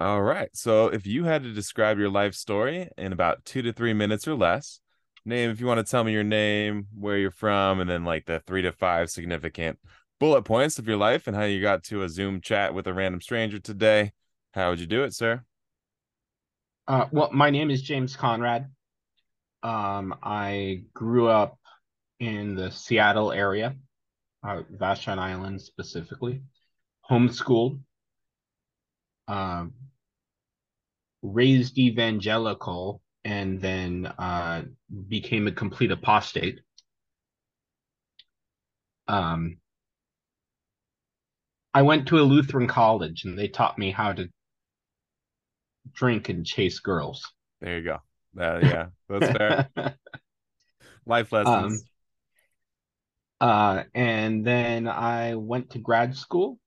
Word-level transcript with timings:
All 0.00 0.22
right. 0.22 0.48
So 0.54 0.86
if 0.86 1.06
you 1.06 1.24
had 1.24 1.42
to 1.42 1.52
describe 1.52 1.98
your 1.98 2.08
life 2.08 2.34
story 2.34 2.88
in 2.96 3.12
about 3.12 3.44
two 3.44 3.60
to 3.60 3.70
three 3.70 3.92
minutes 3.92 4.26
or 4.26 4.34
less, 4.34 4.80
name 5.26 5.50
if 5.50 5.60
you 5.60 5.66
want 5.66 5.86
to 5.86 5.90
tell 5.90 6.04
me 6.04 6.12
your 6.12 6.24
name, 6.24 6.86
where 6.94 7.18
you're 7.18 7.30
from, 7.30 7.80
and 7.80 7.90
then 7.90 8.02
like 8.02 8.24
the 8.24 8.40
three 8.46 8.62
to 8.62 8.72
five 8.72 9.10
significant 9.10 9.78
bullet 10.18 10.40
points 10.44 10.78
of 10.78 10.88
your 10.88 10.96
life 10.96 11.26
and 11.26 11.36
how 11.36 11.44
you 11.44 11.60
got 11.60 11.84
to 11.84 12.02
a 12.02 12.08
Zoom 12.08 12.40
chat 12.40 12.72
with 12.72 12.86
a 12.86 12.94
random 12.94 13.20
stranger 13.20 13.58
today. 13.58 14.12
How 14.54 14.70
would 14.70 14.80
you 14.80 14.86
do 14.86 15.04
it, 15.04 15.12
sir? 15.12 15.44
Uh, 16.88 17.04
well, 17.12 17.28
my 17.30 17.50
name 17.50 17.70
is 17.70 17.82
James 17.82 18.16
Conrad. 18.16 18.70
Um, 19.62 20.14
I 20.22 20.84
grew 20.94 21.28
up 21.28 21.58
in 22.20 22.54
the 22.54 22.70
Seattle 22.70 23.32
area, 23.32 23.76
uh, 24.42 24.62
Vashon 24.74 25.18
Island 25.18 25.60
specifically, 25.60 26.40
homeschooled, 27.10 27.80
uh, 29.28 29.66
raised 31.22 31.78
evangelical, 31.78 33.02
and 33.24 33.60
then 33.60 34.06
uh, 34.06 34.62
became 35.08 35.46
a 35.46 35.52
complete 35.52 35.90
apostate. 35.90 36.60
Um, 39.08 39.58
I 41.74 41.82
went 41.82 42.08
to 42.08 42.18
a 42.18 42.22
Lutheran 42.22 42.66
college 42.68 43.24
and 43.24 43.38
they 43.38 43.48
taught 43.48 43.78
me 43.78 43.90
how 43.90 44.12
to 44.12 44.28
drink 45.92 46.28
and 46.28 46.46
chase 46.46 46.80
girls. 46.80 47.32
There 47.60 47.78
you 47.78 47.84
go. 47.84 47.96
Uh, 48.40 48.58
yeah, 48.60 48.86
that's 49.08 49.28
fair. 49.28 49.68
Life 51.06 51.32
lessons. 51.32 51.84
Um, 53.40 53.48
uh, 53.48 53.84
and 53.94 54.46
then 54.46 54.86
I 54.86 55.34
went 55.34 55.70
to 55.70 55.78
grad 55.78 56.16
school. 56.16 56.58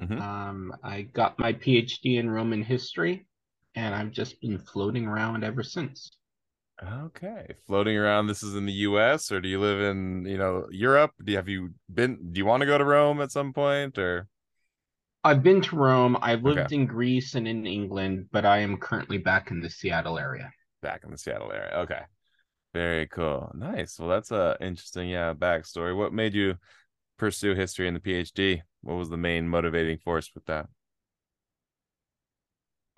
Mhm. 0.00 0.20
Um, 0.20 0.74
I 0.82 1.02
got 1.02 1.38
my 1.38 1.52
PhD 1.52 2.18
in 2.18 2.30
Roman 2.30 2.62
history, 2.62 3.26
and 3.74 3.94
I've 3.94 4.10
just 4.12 4.40
been 4.40 4.58
floating 4.58 5.06
around 5.06 5.44
ever 5.44 5.62
since. 5.62 6.12
Okay, 6.82 7.54
floating 7.66 7.96
around. 7.96 8.26
This 8.26 8.42
is 8.42 8.54
in 8.54 8.64
the 8.64 8.72
U.S. 8.88 9.30
or 9.30 9.40
do 9.40 9.48
you 9.48 9.60
live 9.60 9.80
in 9.82 10.24
you 10.24 10.38
know 10.38 10.66
Europe? 10.70 11.12
Do 11.22 11.32
you 11.32 11.36
have 11.36 11.48
you 11.48 11.74
been? 11.92 12.32
Do 12.32 12.38
you 12.38 12.46
want 12.46 12.62
to 12.62 12.66
go 12.66 12.78
to 12.78 12.84
Rome 12.84 13.20
at 13.20 13.30
some 13.30 13.52
point 13.52 13.98
or? 13.98 14.28
I've 15.24 15.42
been 15.42 15.62
to 15.62 15.76
Rome. 15.76 16.18
I've 16.20 16.42
lived 16.44 16.58
Okay. 16.66 16.74
in 16.74 16.84
Greece 16.84 17.34
and 17.34 17.48
in 17.48 17.66
England, 17.66 18.28
but 18.32 18.44
I 18.44 18.58
am 18.58 18.76
currently 18.76 19.16
back 19.16 19.50
in 19.50 19.60
the 19.60 19.70
Seattle 19.70 20.18
area. 20.18 20.52
back 20.82 21.04
in 21.04 21.10
the 21.10 21.18
Seattle 21.18 21.52
area. 21.52 21.72
Okay. 21.80 22.00
Very 22.74 23.06
cool. 23.08 23.50
Nice. 23.54 23.98
Well, 23.98 24.08
that's 24.08 24.32
a 24.32 24.56
interesting, 24.60 25.08
yeah, 25.10 25.34
backstory. 25.34 25.96
What 25.96 26.12
made 26.12 26.34
you 26.34 26.56
pursue 27.18 27.54
history 27.54 27.88
in 27.88 27.94
the 27.94 28.00
PhD? 28.00 28.62
What 28.82 28.96
was 28.96 29.10
the 29.10 29.16
main 29.18 29.48
motivating 29.48 29.98
force 29.98 30.30
with 30.34 30.46
that? 30.46 30.68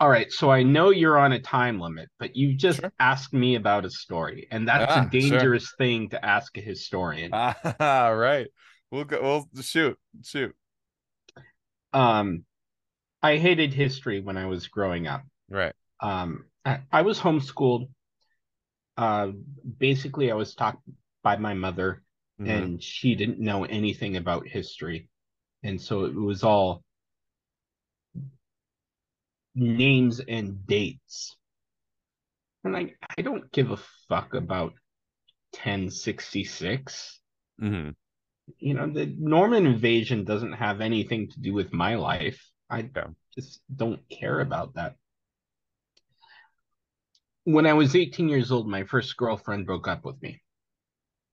All 0.02 0.08
right, 0.08 0.32
so 0.32 0.50
I 0.50 0.64
know 0.64 0.90
you're 0.90 1.16
on 1.16 1.30
a 1.30 1.38
time 1.38 1.78
limit, 1.78 2.08
but 2.18 2.34
you 2.34 2.56
just 2.56 2.80
Sure. 2.80 2.92
asked 2.98 3.32
me 3.32 3.54
about 3.54 3.84
a 3.84 3.90
story, 3.90 4.48
and 4.50 4.66
that's 4.66 4.90
Ah, 4.90 4.96
a 4.96 5.08
sure. 5.08 5.20
dangerous 5.20 5.72
thing 5.78 6.08
to 6.08 6.24
ask 6.24 6.58
a 6.58 6.60
historian. 6.60 7.30
Ah, 7.32 8.08
right. 8.08 8.48
We'll 8.90 9.04
go. 9.04 9.22
We'll 9.22 9.62
shoot. 9.62 9.96
Shoot. 10.24 10.56
Um, 11.92 12.44
I 13.22 13.36
hated 13.36 13.72
history 13.74 14.18
when 14.18 14.36
I 14.36 14.46
was 14.46 14.66
growing 14.66 15.06
up. 15.06 15.22
Right. 15.48 15.72
Um, 16.00 16.46
I, 16.64 16.80
I 16.90 17.02
was 17.02 17.20
homeschooled. 17.20 17.88
Uh, 18.96 19.28
basically, 19.78 20.32
I 20.32 20.34
was 20.34 20.56
taught 20.56 20.78
by 21.22 21.36
my 21.36 21.54
mother, 21.54 22.02
Mhm. 22.40 22.48
and 22.48 22.82
she 22.82 23.14
didn't 23.14 23.38
know 23.38 23.66
anything 23.66 24.16
about 24.16 24.48
history, 24.48 25.08
and 25.62 25.80
so 25.80 26.06
it 26.06 26.14
was 26.16 26.42
all 26.42 26.82
names 29.54 30.20
and 30.20 30.66
dates. 30.66 31.36
And 32.64 32.76
I, 32.76 32.92
I 33.18 33.22
don't 33.22 33.50
give 33.52 33.70
a 33.70 33.78
fuck 34.08 34.34
about 34.34 34.72
1066. 35.52 37.20
Mhm. 37.60 37.94
You 38.58 38.74
know, 38.74 38.90
the 38.90 39.06
Norman 39.18 39.66
invasion 39.66 40.24
doesn't 40.24 40.54
have 40.54 40.80
anything 40.80 41.30
to 41.30 41.40
do 41.40 41.52
with 41.52 41.72
my 41.72 41.94
life. 41.94 42.42
I 42.68 42.90
just 43.34 43.60
don't 43.74 44.00
care 44.08 44.40
about 44.40 44.74
that. 44.74 44.96
When 47.44 47.66
I 47.66 47.72
was 47.72 47.96
18 47.96 48.28
years 48.28 48.52
old, 48.52 48.68
my 48.68 48.84
first 48.84 49.16
girlfriend 49.16 49.66
broke 49.66 49.88
up 49.88 50.04
with 50.04 50.20
me. 50.22 50.42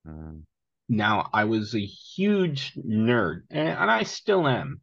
Mm. 0.07 0.43
Now, 0.87 1.29
I 1.33 1.45
was 1.45 1.75
a 1.75 1.85
huge 1.85 2.73
nerd, 2.73 3.43
and 3.51 3.91
I 3.91 4.03
still 4.03 4.47
am. 4.47 4.81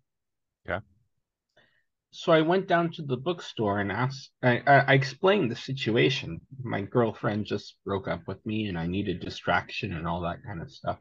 So 2.17 2.33
I 2.33 2.41
went 2.41 2.67
down 2.67 2.93
to 2.93 3.03
the 3.03 3.19
bookstore 3.19 3.79
and 3.79 3.93
asked, 3.93 4.31
I, 4.43 4.63
I, 4.67 4.95
explained 4.95 5.51
the 5.51 5.57
situation. 5.57 6.41
My 6.63 6.81
girlfriend 6.81 7.45
just 7.45 7.77
broke 7.85 8.09
up 8.09 8.23
with 8.27 8.45
me, 8.47 8.69
and 8.69 8.79
I 8.79 8.87
needed 8.87 9.21
distraction 9.21 9.93
and 9.93 10.09
all 10.09 10.23
that 10.23 10.43
kind 10.43 10.63
of 10.63 10.71
stuff. 10.71 10.99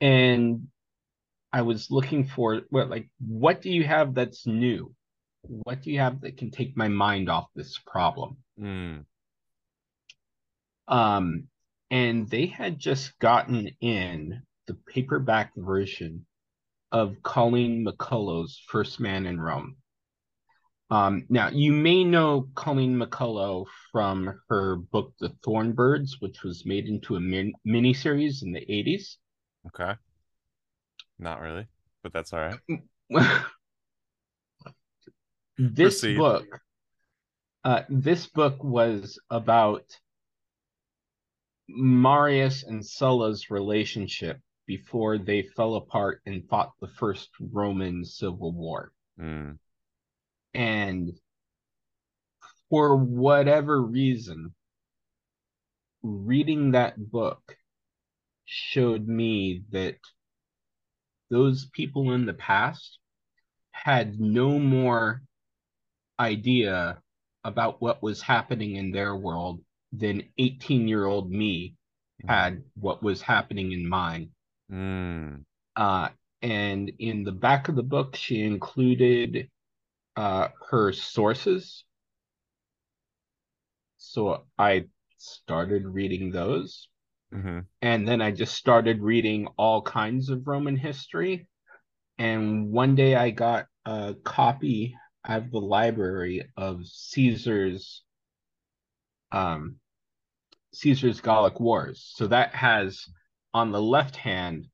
And 0.00 0.66
I 1.52 1.62
was 1.62 1.88
looking 1.88 2.26
for 2.26 2.62
what, 2.70 2.90
like, 2.90 3.10
what 3.20 3.62
do 3.62 3.70
you 3.70 3.84
have 3.84 4.12
that's 4.14 4.44
new? 4.44 4.92
What 5.42 5.82
do 5.82 5.92
you 5.92 6.00
have 6.00 6.22
that 6.22 6.36
can 6.36 6.50
take 6.50 6.76
my 6.76 6.88
mind 6.88 7.30
off 7.30 7.46
this 7.54 7.78
problem? 7.86 8.38
Mm. 8.60 9.04
Um, 10.88 11.44
and 11.92 12.28
they 12.28 12.46
had 12.46 12.76
just 12.76 13.16
gotten 13.20 13.70
in 13.80 14.42
the 14.66 14.74
paperback 14.74 15.52
version 15.56 16.26
of 16.92 17.22
Colleen 17.22 17.84
McCullough's 17.84 18.62
First 18.68 19.00
Man 19.00 19.26
in 19.26 19.40
Rome. 19.40 19.76
Um, 20.90 21.24
now, 21.30 21.48
you 21.48 21.72
may 21.72 22.04
know 22.04 22.48
Colleen 22.54 22.96
McCullough 22.98 23.66
from 23.90 24.38
her 24.50 24.76
book 24.76 25.14
The 25.18 25.30
Thornbirds, 25.44 26.20
which 26.20 26.42
was 26.42 26.66
made 26.66 26.86
into 26.86 27.16
a 27.16 27.20
min- 27.20 27.54
miniseries 27.66 28.42
in 28.42 28.52
the 28.52 28.60
80s. 28.60 29.16
Okay. 29.68 29.94
Not 31.18 31.40
really, 31.40 31.66
but 32.02 32.12
that's 32.12 32.32
all 32.32 32.40
right. 32.40 32.58
this 35.58 36.00
Proceed. 36.00 36.18
book 36.18 36.44
uh, 37.64 37.82
this 37.88 38.26
book 38.26 38.62
was 38.62 39.20
about 39.30 39.84
Marius 41.68 42.64
and 42.64 42.84
Sulla's 42.84 43.50
relationship 43.50 44.40
before 44.76 45.18
they 45.18 45.42
fell 45.42 45.74
apart 45.74 46.22
and 46.24 46.48
fought 46.48 46.72
the 46.80 46.88
first 46.88 47.28
Roman 47.38 48.06
civil 48.06 48.52
war. 48.52 48.90
Mm. 49.20 49.58
And 50.54 51.12
for 52.70 52.96
whatever 52.96 53.82
reason, 53.82 54.54
reading 56.02 56.70
that 56.70 56.94
book 56.96 57.58
showed 58.46 59.06
me 59.06 59.64
that 59.72 59.96
those 61.28 61.66
people 61.74 62.12
in 62.12 62.24
the 62.24 62.32
past 62.32 62.98
had 63.72 64.18
no 64.18 64.58
more 64.58 65.20
idea 66.18 66.98
about 67.44 67.82
what 67.82 68.02
was 68.02 68.22
happening 68.22 68.76
in 68.76 68.90
their 68.90 69.14
world 69.14 69.60
than 69.92 70.22
18 70.38 70.88
year 70.88 71.04
old 71.04 71.30
me 71.30 71.76
had 72.26 72.62
what 72.74 73.02
was 73.02 73.20
happening 73.20 73.72
in 73.72 73.86
mine. 73.86 74.30
Mm. 74.72 75.44
Uh, 75.76 76.08
and 76.40 76.90
in 76.98 77.24
the 77.24 77.32
back 77.32 77.68
of 77.68 77.76
the 77.76 77.82
book, 77.82 78.16
she 78.16 78.42
included 78.42 79.48
uh, 80.16 80.48
her 80.70 80.92
sources. 80.92 81.84
So 83.98 84.44
I 84.58 84.86
started 85.18 85.86
reading 85.86 86.30
those. 86.30 86.88
hmm 87.32 87.60
And 87.80 88.06
then 88.06 88.20
I 88.20 88.30
just 88.32 88.54
started 88.54 89.00
reading 89.00 89.46
all 89.56 89.82
kinds 89.82 90.28
of 90.28 90.46
Roman 90.46 90.76
history. 90.76 91.46
And 92.18 92.70
one 92.72 92.94
day 92.94 93.14
I 93.14 93.30
got 93.30 93.66
a 93.84 94.14
copy 94.24 94.96
out 95.24 95.44
of 95.44 95.50
the 95.50 95.60
library 95.60 96.44
of 96.56 96.84
Caesar's 96.86 98.02
um, 99.30 99.76
Caesar's 100.74 101.20
Gallic 101.20 101.58
Wars. 101.60 102.12
So 102.14 102.26
that 102.26 102.54
has 102.54 103.06
on 103.54 103.72
the 103.72 103.82
left 103.82 104.16
hand 104.16 104.68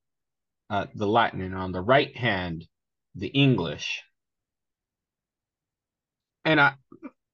uh, 0.71 0.87
the 0.95 1.07
Latin 1.07 1.41
and 1.41 1.55
on 1.55 1.73
the 1.73 1.81
right 1.81 2.17
hand 2.17 2.67
the 3.15 3.29
English. 3.29 4.03
And 6.45 6.61
I, 6.61 6.75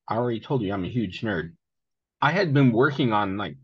I 0.08 0.17
already 0.17 0.41
told 0.41 0.62
you 0.62 0.73
I'm 0.73 0.85
a 0.85 0.88
huge 0.88 1.20
nerd. 1.20 1.52
I 2.20 2.32
had 2.32 2.55
been 2.55 2.73
working 2.73 3.12
on 3.12 3.37
like 3.37 3.56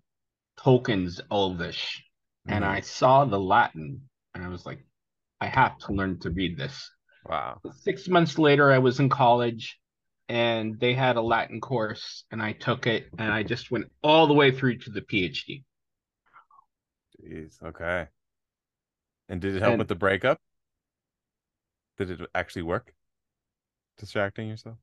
Tolkien's 0.59 1.21
Elvish, 1.31 2.05
and 2.47 2.65
Mhm. 2.65 2.69
I 2.69 2.81
saw 2.81 3.25
the 3.25 3.41
Latin, 3.41 4.09
and 4.35 4.45
I 4.45 4.49
was 4.49 4.67
like, 4.67 4.85
I 5.41 5.47
have 5.47 5.79
to 5.79 5.93
learn 5.93 6.19
to 6.21 6.31
read 6.31 6.59
this. 6.59 6.91
Wow. 7.25 7.61
Six 7.73 8.09
months 8.09 8.39
later, 8.39 8.71
I 8.71 8.79
was 8.79 9.01
in 9.01 9.09
college, 9.09 9.79
and 10.29 10.79
they 10.79 10.95
had 10.95 11.17
a 11.17 11.23
Latin 11.23 11.61
course, 11.61 12.25
and 12.31 12.43
I 12.43 12.53
took 12.53 12.87
it, 12.87 13.09
and 13.19 13.33
I 13.33 13.43
just 13.43 13.71
went 13.71 13.91
all 14.03 14.27
the 14.27 14.35
way 14.35 14.51
through 14.53 14.79
to 14.79 14.91
the 14.91 15.01
PhD. 15.03 15.65
Jeez. 17.23 17.63
Okay. 17.63 18.09
And 19.29 19.41
did 19.41 19.55
it 19.57 19.61
help 19.61 19.73
And- 19.73 19.79
with 19.79 19.89
the 19.89 19.95
breakup? 19.95 20.41
Did 21.99 22.11
it 22.11 22.21
actually 22.35 22.63
work? 22.63 22.95
Distracting 23.99 24.49
yourself? 24.49 24.79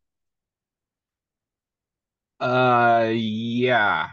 Uh, 2.40 3.10
yeah. 3.14 4.08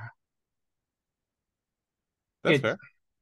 That's 2.43 2.55
It's 2.56 2.62
fair. 2.62 2.79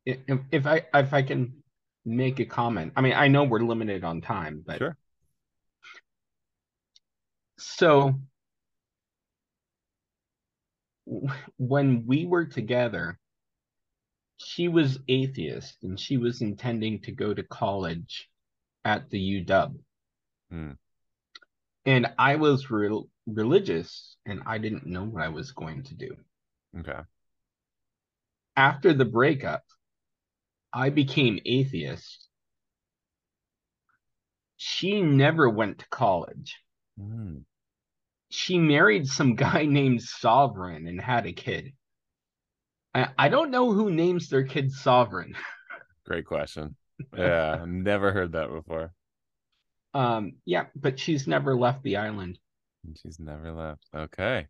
if, 0.06 0.18
if 0.52 0.66
I 0.66 0.86
if 0.94 1.12
I 1.12 1.22
can 1.22 1.62
make 2.04 2.38
a 2.40 2.44
comment. 2.44 2.92
I 2.96 3.00
mean, 3.00 3.14
I 3.14 3.28
know 3.28 3.44
we're 3.44 3.60
limited 3.60 4.04
on 4.04 4.20
time, 4.20 4.62
but 4.64 4.78
Sure. 4.78 4.96
so 7.58 8.20
when 11.58 12.06
we 12.06 12.26
were 12.26 12.46
together, 12.46 13.18
she 14.36 14.68
was 14.68 14.98
atheist 15.08 15.76
and 15.82 15.98
she 15.98 16.16
was 16.16 16.42
intending 16.42 17.00
to 17.02 17.12
go 17.12 17.32
to 17.32 17.42
college 17.42 18.28
at 18.84 19.08
the 19.10 19.44
UW. 19.44 19.78
Hmm. 20.50 20.72
And 21.84 22.12
I 22.18 22.36
was 22.36 22.70
real 22.70 23.08
religious 23.26 24.16
and 24.26 24.42
I 24.46 24.58
didn't 24.58 24.86
know 24.86 25.04
what 25.04 25.22
I 25.22 25.28
was 25.28 25.52
going 25.52 25.82
to 25.84 25.94
do. 25.94 26.16
Okay. 26.78 27.00
After 28.56 28.92
the 28.92 29.04
breakup, 29.04 29.64
I 30.72 30.90
became 30.90 31.40
atheist. 31.44 32.28
She 34.56 35.02
never 35.02 35.48
went 35.48 35.80
to 35.80 35.88
college. 35.88 36.56
Hmm. 36.98 37.38
She 38.30 38.58
married 38.58 39.06
some 39.08 39.34
guy 39.36 39.64
named 39.66 40.02
Sovereign 40.02 40.86
and 40.86 41.00
had 41.00 41.26
a 41.26 41.32
kid. 41.32 41.72
I, 42.94 43.08
I 43.18 43.28
don't 43.28 43.50
know 43.50 43.72
who 43.72 43.90
names 43.90 44.28
their 44.28 44.44
kid 44.44 44.72
Sovereign. 44.72 45.34
Great 46.06 46.26
question. 46.26 46.76
Yeah, 47.16 47.64
never 47.66 48.12
heard 48.12 48.32
that 48.32 48.50
before. 48.50 48.92
Um, 49.94 50.34
yeah, 50.44 50.66
but 50.74 50.98
she's 50.98 51.26
never 51.26 51.54
left 51.54 51.82
the 51.82 51.96
island. 51.96 52.38
She's 53.02 53.20
never 53.20 53.52
left. 53.52 53.88
Okay. 53.94 54.48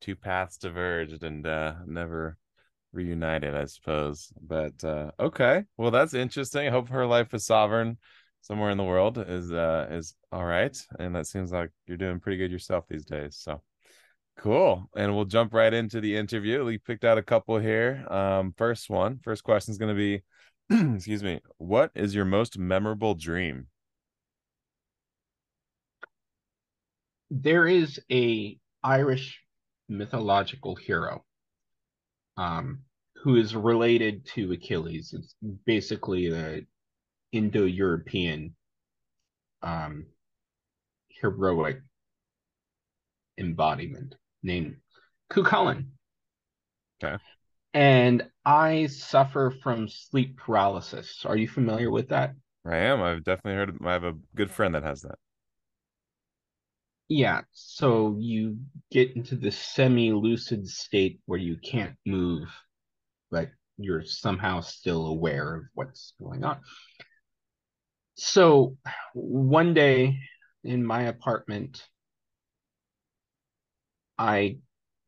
Two 0.00 0.16
paths 0.16 0.58
diverged 0.58 1.22
and 1.22 1.46
uh 1.46 1.74
never 1.86 2.36
reunited, 2.92 3.54
I 3.54 3.64
suppose. 3.66 4.32
But 4.40 4.82
uh 4.84 5.12
okay. 5.18 5.64
Well, 5.76 5.90
that's 5.90 6.14
interesting. 6.14 6.66
I 6.66 6.70
hope 6.70 6.88
her 6.88 7.06
life 7.06 7.32
is 7.34 7.46
sovereign 7.46 7.98
somewhere 8.42 8.70
in 8.70 8.76
the 8.76 8.84
world 8.84 9.18
is 9.18 9.50
uh 9.52 9.88
is 9.90 10.14
all 10.30 10.44
right. 10.44 10.76
And 10.98 11.14
that 11.14 11.26
seems 11.26 11.52
like 11.52 11.70
you're 11.86 11.96
doing 11.96 12.20
pretty 12.20 12.38
good 12.38 12.50
yourself 12.50 12.84
these 12.88 13.04
days. 13.06 13.36
So 13.36 13.62
cool. 14.36 14.88
And 14.96 15.14
we'll 15.14 15.24
jump 15.24 15.54
right 15.54 15.72
into 15.72 16.00
the 16.00 16.16
interview. 16.16 16.64
We 16.64 16.78
picked 16.78 17.04
out 17.04 17.18
a 17.18 17.22
couple 17.22 17.58
here. 17.58 18.06
Um, 18.08 18.54
first 18.56 18.90
one, 18.90 19.18
first 19.22 19.44
question 19.44 19.72
is 19.72 19.78
gonna 19.78 19.94
be 19.94 20.22
excuse 20.70 21.22
me, 21.22 21.40
what 21.58 21.90
is 21.94 22.14
your 22.14 22.24
most 22.24 22.58
memorable 22.58 23.14
dream? 23.14 23.66
There 27.30 27.66
is 27.66 28.00
a 28.10 28.58
Irish 28.82 29.40
mythological 29.88 30.76
hero 30.76 31.24
um, 32.36 32.80
who 33.16 33.36
is 33.36 33.54
related 33.54 34.26
to 34.34 34.52
Achilles. 34.52 35.14
It's 35.16 35.34
basically 35.66 36.30
the 36.30 36.66
Indo-European 37.32 38.54
um, 39.62 40.06
heroic 41.08 41.80
embodiment 43.38 44.14
named 44.44 44.76
Cuchulainn. 45.32 45.86
Okay. 47.02 47.16
And 47.72 48.28
I 48.44 48.86
suffer 48.86 49.52
from 49.62 49.88
sleep 49.88 50.36
paralysis. 50.36 51.24
Are 51.24 51.36
you 51.36 51.48
familiar 51.48 51.90
with 51.90 52.10
that? 52.10 52.34
I 52.64 52.76
am. 52.76 53.02
I've 53.02 53.24
definitely 53.24 53.54
heard 53.54 53.76
I 53.84 53.92
have 53.92 54.04
a 54.04 54.14
good 54.36 54.50
friend 54.50 54.74
that 54.74 54.84
has 54.84 55.02
that. 55.02 55.16
Yeah, 57.08 57.42
so 57.52 58.16
you 58.18 58.58
get 58.90 59.14
into 59.14 59.36
this 59.36 59.58
semi-lucid 59.58 60.66
state 60.66 61.20
where 61.26 61.38
you 61.38 61.56
can't 61.56 61.96
move, 62.06 62.48
but 63.30 63.50
you're 63.76 64.04
somehow 64.04 64.60
still 64.60 65.06
aware 65.06 65.56
of 65.56 65.64
what's 65.74 66.14
going 66.22 66.44
on. 66.44 66.60
So 68.14 68.78
one 69.12 69.74
day 69.74 70.18
in 70.62 70.84
my 70.84 71.02
apartment, 71.02 71.86
I 74.18 74.58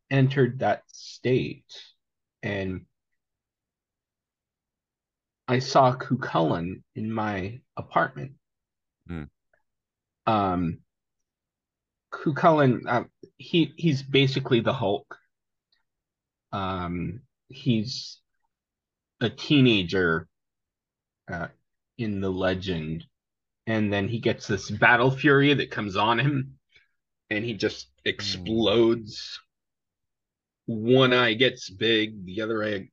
entered 0.09 0.59
that 0.59 0.83
state 0.91 1.65
and 2.43 2.85
I 5.47 5.59
saw 5.59 5.95
Cuchulainn 5.95 6.81
in 6.95 7.11
my 7.11 7.61
apartment. 7.77 8.33
Hmm. 9.07 9.23
Um, 10.25 10.79
Cuchulainn, 12.11 12.81
uh, 12.85 13.03
he 13.37 13.73
he's 13.77 14.03
basically 14.03 14.59
the 14.59 14.73
Hulk. 14.73 15.17
Um, 16.51 17.21
he's 17.47 18.19
a 19.21 19.29
teenager 19.29 20.27
uh, 21.31 21.47
in 21.97 22.19
the 22.19 22.29
legend, 22.29 23.05
and 23.65 23.91
then 23.91 24.09
he 24.09 24.19
gets 24.19 24.47
this 24.47 24.69
battle 24.69 25.11
fury 25.11 25.53
that 25.53 25.71
comes 25.71 25.95
on 25.95 26.19
him, 26.19 26.56
and 27.29 27.43
he 27.43 27.53
just 27.53 27.87
explodes. 28.05 29.39
One 30.65 31.13
eye 31.13 31.33
gets 31.33 31.69
big, 31.69 32.25
the 32.25 32.41
other 32.41 32.63
eye 32.63 32.89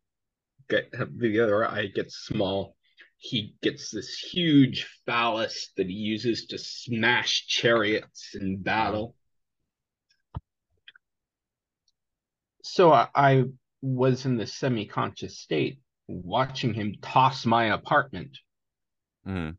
get 0.68 0.92
the 0.92 1.40
other 1.40 1.68
eye 1.68 1.86
gets 1.86 2.16
small. 2.16 2.76
He 3.18 3.56
gets 3.62 3.90
this 3.90 4.18
huge 4.18 4.86
phallus 5.06 5.70
that 5.76 5.86
he 5.86 5.94
uses 5.94 6.46
to 6.46 6.58
smash 6.58 7.46
chariots 7.46 8.34
in 8.34 8.62
battle. 8.62 9.16
So 12.62 12.92
I, 12.92 13.08
I 13.14 13.44
was 13.82 14.24
in 14.24 14.36
the 14.36 14.46
semi-conscious 14.46 15.38
state 15.38 15.80
watching 16.06 16.74
him 16.74 16.96
toss 17.00 17.46
my 17.46 17.66
apartment. 17.66 18.38
Mhm. 19.26 19.56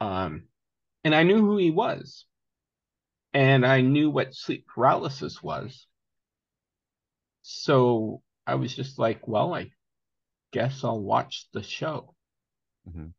Um, 0.00 0.44
and 1.04 1.14
I 1.14 1.22
knew 1.22 1.40
who 1.40 1.56
he 1.56 1.70
was. 1.70 2.26
And 3.34 3.66
I 3.66 3.80
knew 3.80 4.10
what 4.10 4.34
sleep 4.34 4.66
paralysis 4.72 5.42
was. 5.42 5.86
So 7.42 8.22
I 8.46 8.54
was 8.54 8.74
just 8.74 8.98
like, 8.98 9.26
well, 9.28 9.54
I 9.54 9.70
guess 10.52 10.84
I'll 10.84 11.00
watch 11.02 11.48
the 11.52 11.62
show. 11.62 12.14
Mhm. 12.88 13.12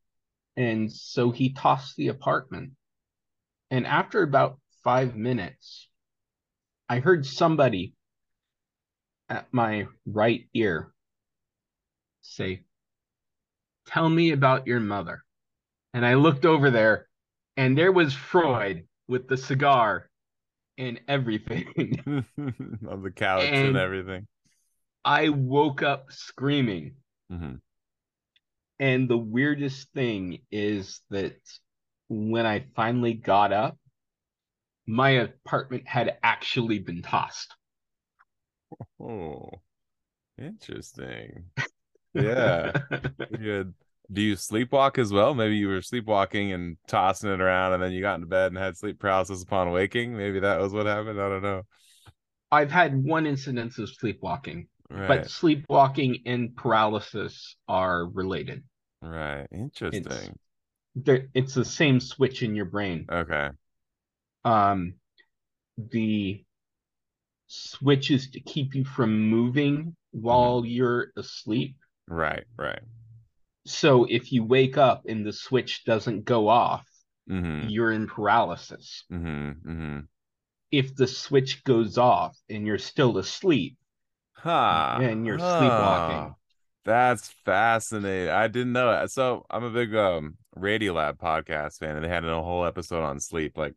And 0.55 0.91
so 0.91 1.31
he 1.31 1.53
tossed 1.53 1.97
the 1.97 2.07
apartment. 2.07 2.73
And 3.69 3.85
after 3.85 4.23
about 4.23 4.59
five 4.83 5.15
minutes, 5.15 5.89
I 6.87 6.99
heard 6.99 7.25
somebody 7.25 7.93
at 9.27 9.51
my 9.51 9.87
right 10.05 10.47
ear 10.53 10.93
say, 12.21 12.63
Tell 13.87 14.09
me 14.09 14.31
about 14.31 14.65
your 14.65 14.79
mother. 14.79 15.23
And 15.93 16.05
I 16.05 16.15
looked 16.15 16.45
over 16.45 16.71
there, 16.71 17.07
and 17.57 17.77
there 17.77 17.91
was 17.91 18.13
Freud 18.13 18.87
with 19.07 19.27
the 19.27 19.37
cigar 19.37 20.09
and 20.77 20.99
everything. 21.07 21.67
on 22.37 23.03
the 23.03 23.11
couch 23.11 23.43
and, 23.43 23.67
And- 23.69 23.77
everything. 23.77 24.27
I 25.03 25.29
woke 25.29 25.83
up 25.83 26.11
screaming. 26.11 26.95
Mhm. 27.31 27.59
And 28.79 29.07
the 29.07 29.17
weirdest 29.17 29.91
thing 29.93 30.39
is 30.51 31.01
that 31.11 31.37
when 32.09 32.45
I 32.45 32.65
finally 32.75 33.13
got 33.13 33.53
up, 33.53 33.77
my 34.87 35.11
apartment 35.11 35.87
had 35.87 36.17
actually 36.23 36.79
been 36.79 37.01
tossed. 37.01 37.53
Oh, 38.99 39.49
interesting. 40.37 41.45
Yeah. 42.17 42.71
Good. 43.37 43.73
Do 44.11 44.21
you 44.21 44.35
sleepwalk 44.35 44.97
as 44.97 45.11
well? 45.11 45.33
Maybe 45.33 45.55
you 45.55 45.67
were 45.67 45.81
sleepwalking 45.81 46.53
and 46.53 46.77
tossing 46.87 47.31
it 47.31 47.41
around, 47.41 47.73
and 47.73 47.81
then 47.83 47.91
you 47.91 48.01
got 48.01 48.15
into 48.15 48.27
bed 48.27 48.47
and 48.51 48.57
had 48.57 48.77
sleep 48.77 48.99
paralysis 48.99 49.41
upon 49.43 49.71
waking. 49.71 50.15
Maybe 50.15 50.39
that 50.41 50.59
was 50.59 50.73
what 50.73 50.85
happened. 50.85 51.19
I 51.19 51.29
don't 51.29 51.43
know. 51.43 51.63
I've 52.51 52.71
had 52.71 53.03
one 53.03 53.25
incidence 53.25 53.79
of 53.79 53.89
sleepwalking, 53.89 54.67
Right. 54.89 55.07
but 55.07 55.29
sleepwalking 55.29 56.19
and 56.25 56.55
paralysis 56.55 57.55
are 57.67 58.05
related. 58.05 58.63
Right. 59.01 59.47
Interesting. 59.51 60.37
They're, 60.95 61.27
it's 61.33 61.53
the 61.53 61.65
same 61.65 61.99
switch 61.99 62.43
in 62.43 62.55
your 62.55 62.65
brain. 62.65 63.05
Okay. 63.11 63.49
Um, 64.45 64.93
the 65.77 66.43
switch 67.47 68.11
is 68.11 68.29
to 68.31 68.39
keep 68.39 68.75
you 68.75 68.85
from 68.85 69.29
moving 69.29 69.95
while 70.11 70.63
you're 70.65 71.07
asleep. 71.17 71.75
Right. 72.07 72.45
Right. 72.57 72.79
So 73.65 74.05
if 74.05 74.31
you 74.31 74.43
wake 74.45 74.77
up 74.77 75.05
and 75.07 75.25
the 75.25 75.33
switch 75.33 75.83
doesn't 75.83 76.23
go 76.25 76.47
off, 76.47 76.87
Mm-hmm. 77.29 77.69
you're 77.69 77.91
in 77.91 78.07
paralysis. 78.07 79.05
Mm-hmm. 79.11 79.69
Mm-hmm. 79.69 79.99
If 80.69 80.95
the 80.95 81.07
switch 81.07 81.63
goes 81.63 81.97
off 81.97 82.37
and 82.51 82.67
you're 82.67 82.77
still 82.77 83.17
asleep, 83.17 83.79
Ha. 84.43 84.99
then 84.99 85.25
you're 85.25 85.39
Ah, 85.39 85.39
sleepwalking. 85.39 86.35
That's 86.85 87.29
fascinating. 87.45 88.29
I 88.29 88.47
didn't 88.47 88.73
know 88.73 88.91
that. 88.91 89.11
So 89.11 89.45
I'm 89.49 89.63
a 89.63 89.71
big 89.71 89.95
um 89.95 90.37
Radiolab 90.57 91.17
podcast 91.17 91.79
fan, 91.79 91.95
and 91.95 92.05
they 92.05 92.09
had 92.09 92.25
a 92.25 92.41
whole 92.43 92.65
episode 92.65 93.03
on 93.03 93.19
sleep. 93.19 93.57
Like 93.57 93.75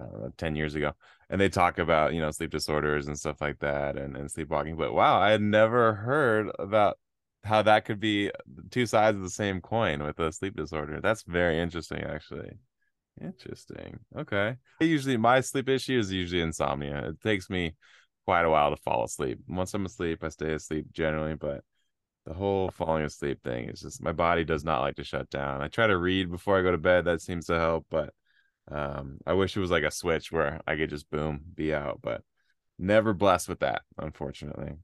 know, 0.00 0.30
10 0.38 0.56
years 0.56 0.74
ago 0.76 0.92
and 1.30 1.40
they 1.40 1.48
talk 1.50 1.78
about 1.78 2.14
you 2.14 2.20
know 2.20 2.30
sleep 2.32 2.50
disorders 2.50 3.08
and 3.08 3.18
stuff 3.18 3.40
like 3.40 3.58
that 3.60 3.96
and, 3.98 4.16
and 4.16 4.30
sleepwalking 4.30 4.76
but 4.76 4.92
wow 4.94 5.20
i 5.20 5.30
had 5.30 5.42
never 5.42 5.94
heard 5.94 6.50
about 6.58 6.98
how 7.44 7.62
that 7.62 7.84
could 7.84 8.00
be 8.00 8.30
two 8.70 8.86
sides 8.86 9.16
of 9.16 9.22
the 9.22 9.30
same 9.30 9.60
coin 9.60 10.02
with 10.02 10.18
a 10.18 10.32
sleep 10.32 10.56
disorder. 10.56 11.00
That's 11.00 11.22
very 11.22 11.60
interesting 11.60 12.02
actually. 12.02 12.58
Interesting. 13.20 14.00
Okay. 14.16 14.56
Usually 14.80 15.16
my 15.16 15.40
sleep 15.40 15.68
issue 15.68 15.98
is 15.98 16.12
usually 16.12 16.42
insomnia. 16.42 17.08
It 17.08 17.20
takes 17.20 17.48
me 17.48 17.74
quite 18.24 18.44
a 18.44 18.50
while 18.50 18.70
to 18.70 18.82
fall 18.82 19.04
asleep. 19.04 19.38
Once 19.46 19.74
i'm 19.74 19.84
asleep 19.84 20.24
i 20.24 20.28
stay 20.28 20.54
asleep 20.54 20.86
generally 20.92 21.34
but 21.34 21.62
the 22.24 22.32
whole 22.32 22.70
falling 22.70 23.04
asleep 23.04 23.42
thing 23.44 23.68
is 23.68 23.82
just 23.82 24.02
my 24.02 24.12
body 24.12 24.44
does 24.44 24.64
not 24.64 24.80
like 24.80 24.96
to 24.96 25.04
shut 25.04 25.28
down. 25.28 25.60
I 25.60 25.68
try 25.68 25.86
to 25.86 25.98
read 25.98 26.30
before 26.30 26.58
i 26.58 26.62
go 26.62 26.70
to 26.70 26.78
bed. 26.78 27.04
That 27.04 27.20
seems 27.20 27.46
to 27.46 27.58
help 27.58 27.86
but 27.90 28.14
um, 28.70 29.18
I 29.26 29.34
wish 29.34 29.56
it 29.56 29.60
was 29.60 29.70
like 29.70 29.84
a 29.84 29.90
switch 29.90 30.32
where 30.32 30.60
I 30.66 30.76
could 30.76 30.90
just 30.90 31.10
boom, 31.10 31.42
be 31.54 31.74
out, 31.74 32.00
but 32.02 32.22
never 32.78 33.12
blessed 33.12 33.48
with 33.48 33.60
that, 33.60 33.82
unfortunately. 33.98 34.76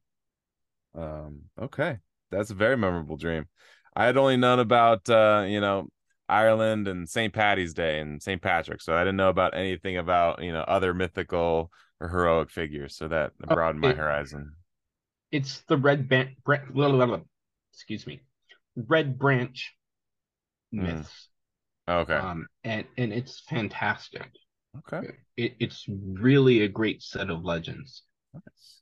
Um, 0.95 1.43
okay. 1.59 1.99
That's 2.31 2.51
a 2.51 2.55
very 2.55 2.77
memorable 2.77 3.17
dream. 3.17 3.47
I 3.95 4.07
had 4.07 4.17
only 4.17 4.37
known 4.37 4.61
about 4.61 5.09
uh, 5.09 5.45
you 5.49 5.61
know, 5.61 5.89
Ireland 6.29 6.87
and 6.87 7.09
St. 7.09 7.33
Patty's 7.33 7.75
Day 7.75 7.99
and 8.01 8.23
St. 8.23 8.41
Patrick, 8.41 8.81
so 8.81 8.95
I 8.95 9.01
didn't 9.01 9.17
know 9.17 9.31
about 9.31 9.57
anything 9.57 9.97
about, 9.97 10.43
you 10.43 10.53
know, 10.53 10.61
other 10.61 10.95
mythical 10.95 11.71
or 12.01 12.09
heroic 12.09 12.51
figures, 12.51 12.97
so 12.97 13.09
that 13.09 13.33
oh, 13.49 13.55
broadened 13.55 13.81
my 13.81 13.93
horizon. 13.93 14.53
It's 15.33 15.63
the 15.69 15.77
red 15.77 16.09
band 16.09 16.31
excuse 17.73 18.07
me. 18.07 18.21
Red 18.77 19.19
branch 19.19 19.75
hmm. 20.73 20.85
myths. 20.85 21.29
Okay. 21.89 22.15
Um, 22.15 22.47
and 22.63 22.85
and 22.97 23.13
it's 23.13 23.41
fantastic. 23.49 24.29
Okay. 24.79 25.09
It, 25.37 25.57
it's 25.59 25.87
really 25.89 26.63
a 26.63 26.69
great 26.69 27.03
set 27.03 27.31
of 27.31 27.45
legends. 27.45 28.03
Nice. 28.33 28.80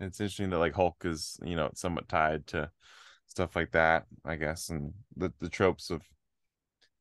It's 0.00 0.20
interesting 0.20 0.50
that 0.50 0.58
like 0.58 0.74
Hulk 0.74 0.96
is, 1.04 1.38
you 1.44 1.56
know, 1.56 1.70
somewhat 1.74 2.08
tied 2.08 2.46
to 2.48 2.70
stuff 3.26 3.54
like 3.54 3.72
that, 3.72 4.06
I 4.24 4.36
guess, 4.36 4.70
and 4.70 4.92
the 5.16 5.32
the 5.40 5.48
tropes 5.48 5.90
of, 5.90 6.02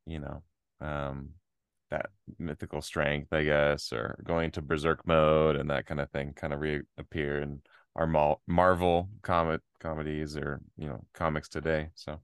you 0.06 0.20
know, 0.20 0.44
um, 0.82 1.30
that 1.90 2.08
mythical 2.38 2.82
strength, 2.82 3.34
I 3.34 3.44
guess, 3.44 3.92
or 3.92 4.22
going 4.24 4.52
to 4.52 4.62
berserk 4.62 5.08
mode 5.08 5.56
and 5.56 5.70
that 5.70 5.86
kind 5.86 6.00
of 6.00 6.10
thing, 6.12 6.34
kind 6.34 6.54
of 6.54 6.60
reappear 6.60 7.42
in 7.42 7.62
our 7.96 8.38
Marvel 8.48 9.10
comic 9.22 9.62
comedies 9.80 10.38
or 10.38 10.62
you 10.78 10.88
know 10.88 11.04
comics 11.14 11.50
today. 11.50 11.90
So 11.96 12.20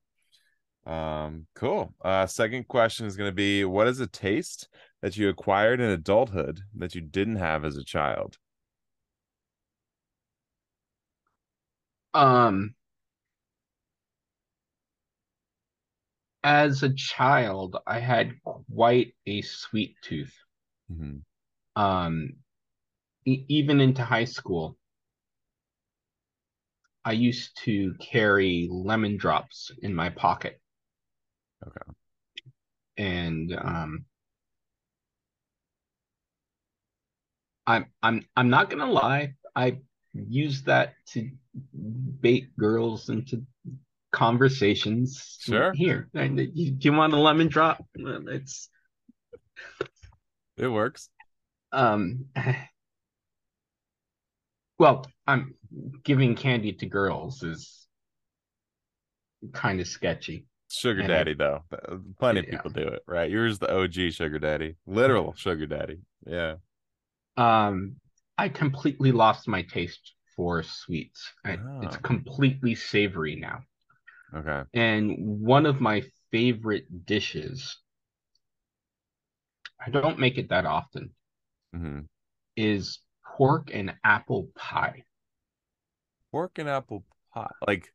um, 0.86 1.48
cool. 1.56 1.94
Uh, 2.04 2.28
second 2.28 2.68
question 2.68 3.06
is 3.06 3.18
going 3.18 3.30
to 3.30 3.36
be 3.36 3.66
what 3.66 3.88
is 3.88 4.00
a 4.00 4.08
taste 4.08 4.68
that 5.02 5.18
you 5.18 5.30
acquired 5.30 5.80
in 5.80 5.90
adulthood 5.90 6.62
that 6.76 6.96
you 6.96 7.02
didn't 7.02 7.38
have 7.38 7.66
as 7.66 7.78
a 7.78 7.84
child? 7.84 8.38
Um, 12.16 12.74
as 16.46 16.82
a 16.82 16.94
child, 16.94 17.76
I 17.86 18.00
had 18.00 18.36
quite 18.74 19.16
a 19.26 19.42
sweet 19.42 19.96
tooth. 20.02 20.34
Mm-hmm. 20.90 21.82
Um, 21.82 22.34
e- 23.26 23.44
even 23.50 23.82
into 23.82 24.02
high 24.02 24.24
school, 24.24 24.78
I 27.04 27.12
used 27.12 27.58
to 27.66 27.94
carry 27.96 28.70
lemon 28.72 29.18
drops 29.18 29.72
in 29.82 29.94
my 29.94 30.10
pocket. 30.10 30.62
Okay. 31.68 31.92
And 32.98 33.54
um 33.62 34.06
I'm 37.68 37.88
I'm 38.02 38.26
I'm 38.38 38.50
not 38.50 38.70
gonna 38.70 38.90
lie, 38.90 39.34
I 39.56 39.80
use 40.14 40.64
that 40.64 40.94
to 41.08 41.30
bait 41.74 42.56
girls 42.58 43.10
into 43.10 43.44
conversations. 44.12 45.38
Sure. 45.42 45.74
Here, 45.74 46.10
do 46.14 46.50
you 46.54 46.94
want 46.94 47.14
a 47.14 47.18
lemon 47.18 47.48
drop? 47.48 47.86
It's 47.96 48.70
it 50.58 50.68
works. 50.68 51.10
Um. 51.72 52.26
Well, 54.78 55.06
I'm 55.26 55.56
giving 56.04 56.36
candy 56.36 56.74
to 56.74 56.86
girls 56.86 57.44
is 57.44 57.88
kind 59.54 59.80
of 59.80 59.88
sketchy 59.88 60.46
sugar 60.70 61.02
and 61.02 61.10
daddy 61.10 61.34
though 61.34 61.64
plenty 62.20 62.42
yeah. 62.42 62.46
of 62.46 62.52
people 62.52 62.72
do 62.72 62.88
it 62.88 63.04
right 63.08 63.30
yours 63.30 63.60
the 63.60 63.72
og 63.72 63.94
sugar 63.94 64.40
daddy 64.40 64.76
literal 64.88 65.34
sugar 65.36 65.66
daddy 65.66 66.00
yeah 66.26 66.56
um 67.38 67.96
i 68.38 68.50
completely 68.50 69.12
lost 69.12 69.48
my 69.48 69.62
taste 69.62 70.14
for 70.36 70.64
sweets. 70.64 71.32
I, 71.44 71.54
oh. 71.54 71.82
it's 71.84 71.98
completely 71.98 72.76
savory 72.76 73.36
now. 73.36 73.60
Okay. 74.36 74.64
And 74.74 75.16
one 75.20 75.66
of 75.66 75.80
my 75.80 76.04
favorite 76.32 77.06
dishes 77.06 77.78
i 79.86 79.90
don't 79.90 80.20
make 80.20 80.38
it 80.38 80.50
that 80.50 80.66
often 80.66 81.12
mm-hmm. 81.74 82.00
is 82.58 83.00
pork 83.38 83.70
and 83.74 83.94
apple 84.04 84.50
pie. 84.56 85.04
Pork 86.32 86.58
and 86.58 86.68
apple 86.70 87.06
pie 87.34 87.52
like 87.68 87.94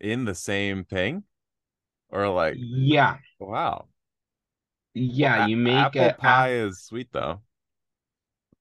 in 0.00 0.24
the 0.24 0.34
same 0.34 0.84
thing? 0.84 1.22
Or 2.10 2.28
like 2.28 2.56
yeah. 2.58 3.18
wow. 3.38 3.86
Yeah 4.94 5.46
you 5.46 5.56
make 5.56 5.74
apple 5.74 6.08
a, 6.08 6.14
pie 6.14 6.54
is 6.54 6.82
sweet 6.82 7.08
though 7.12 7.40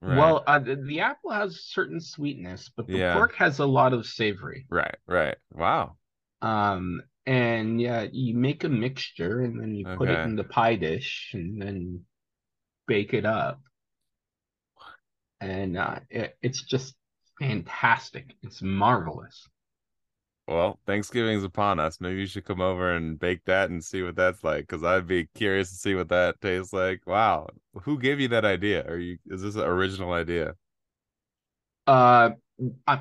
right? 0.05 0.17
well 0.17 0.43
uh, 0.47 0.59
the, 0.59 0.75
the, 0.75 0.99
apple 0.99 1.31
has 1.31 1.61
certain 1.61 1.99
sweetness 1.99 2.69
but 2.75 2.87
the 2.87 2.97
yeah. 2.97 3.13
pork 3.13 3.35
has 3.35 3.59
a 3.59 3.65
lot 3.65 3.93
of 3.93 4.05
savory 4.05 4.65
right 4.69 4.97
right 5.07 5.37
wow 5.53 5.95
um 6.41 7.01
and 7.25 7.81
yeah 7.81 8.05
you 8.11 8.35
make 8.35 8.63
a 8.63 8.69
mixture 8.69 9.41
and 9.41 9.59
then 9.59 9.73
you 9.75 9.85
okay. 9.87 9.97
put 9.97 10.09
it 10.09 10.19
in 10.19 10.35
the 10.35 10.43
pie 10.43 10.75
dish 10.75 11.31
and 11.33 11.61
then 11.61 12.01
bake 12.87 13.13
it 13.13 13.25
up 13.25 13.59
and 15.41 15.77
uh, 15.77 15.99
it, 16.09 16.37
it's 16.41 16.61
just 16.61 16.95
fantastic 17.39 18.35
it's 18.43 18.61
marvelous 18.61 19.47
well, 20.47 20.79
Thanksgiving's 20.85 21.43
upon 21.43 21.79
us. 21.79 21.99
Maybe 21.99 22.19
you 22.19 22.27
should 22.27 22.45
come 22.45 22.61
over 22.61 22.95
and 22.95 23.19
bake 23.19 23.45
that 23.45 23.69
and 23.69 23.83
see 23.83 24.03
what 24.03 24.15
that's 24.15 24.43
like. 24.43 24.67
Because 24.67 24.83
I'd 24.83 25.07
be 25.07 25.25
curious 25.35 25.69
to 25.69 25.75
see 25.75 25.95
what 25.95 26.09
that 26.09 26.39
tastes 26.41 26.73
like. 26.73 27.01
Wow, 27.07 27.47
who 27.81 27.99
gave 27.99 28.19
you 28.19 28.27
that 28.29 28.45
idea? 28.45 28.85
Are 28.87 28.97
you? 28.97 29.17
Is 29.27 29.41
this 29.41 29.55
an 29.55 29.61
original 29.61 30.13
idea? 30.13 30.55
Uh, 31.87 32.31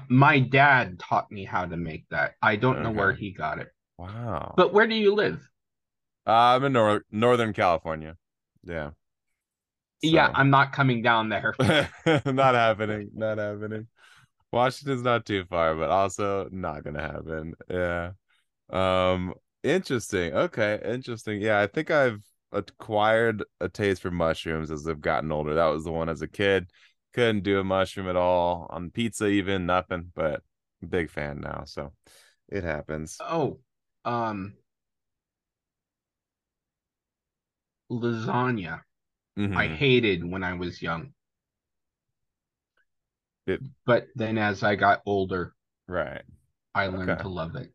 my 0.09 0.41
dad 0.41 0.99
taught 0.99 1.31
me 1.31 1.45
how 1.45 1.65
to 1.67 1.77
make 1.77 2.07
that. 2.11 2.35
I 2.43 2.57
don't 2.57 2.77
okay. 2.77 2.83
know 2.83 2.91
where 2.91 3.13
he 3.13 3.31
got 3.33 3.59
it. 3.59 3.69
Wow. 3.99 4.55
But 4.57 4.73
where 4.73 4.87
do 4.87 4.95
you 4.95 5.15
live? 5.15 5.49
Uh, 6.27 6.57
I'm 6.57 6.65
in 6.65 6.73
nor- 6.73 7.05
Northern 7.11 7.53
California. 7.53 8.17
Yeah. 8.67 8.91
So. 8.91 10.11
Yeah, 10.11 10.31
I'm 10.35 10.51
not 10.51 10.73
coming 10.73 11.03
down 11.03 11.29
there. 11.29 11.55
not 12.25 12.55
happening. 12.55 13.11
Not 13.15 13.39
happening. 13.39 13.87
Washington's 14.55 15.03
not 15.03 15.27
too 15.27 15.45
far, 15.45 15.75
but 15.75 15.91
also 15.91 16.49
not 16.51 16.85
gonna 16.85 17.03
happen. 17.03 17.55
Yeah. 17.69 18.13
Um 18.71 19.35
interesting. 19.63 20.33
Okay, 20.33 20.81
interesting. 20.85 21.41
Yeah, 21.43 21.61
I 21.61 21.67
think 21.67 21.91
I've 21.91 22.23
acquired 22.53 23.45
a 23.61 23.69
taste 23.69 24.03
for 24.03 24.11
mushrooms 24.11 24.71
as 24.71 24.87
I've 24.87 25.01
gotten 25.01 25.33
older. 25.33 25.55
That 25.55 25.67
was 25.67 25.85
the 25.85 25.93
one 25.93 26.09
as 26.09 26.23
a 26.23 26.29
kid. 26.29 26.71
Couldn't 27.13 27.43
do 27.43 27.59
a 27.61 27.65
mushroom 27.65 28.09
at 28.09 28.17
all 28.17 28.67
on 28.71 28.91
pizza, 28.91 29.27
even 29.27 29.67
nothing, 29.67 30.13
but 30.15 30.43
big 30.89 31.11
fan 31.11 31.41
now. 31.41 31.65
So 31.67 31.93
it 32.49 32.65
happens. 32.65 33.17
Oh, 33.21 33.59
um, 34.05 34.55
lasagna. 37.91 38.81
Mm-hmm. 39.39 39.57
I 39.57 39.67
hated 39.69 40.25
when 40.25 40.45
I 40.45 40.55
was 40.55 40.81
young. 40.81 41.13
It, 43.47 43.61
but 43.85 44.07
then 44.15 44.39
as 44.39 44.63
I 44.63 44.75
got 44.75 45.03
older, 45.07 45.55
right, 45.87 46.23
I 46.75 46.87
learned 46.87 47.11
okay. 47.11 47.23
to 47.23 47.29
love 47.29 47.57
it. 47.57 47.71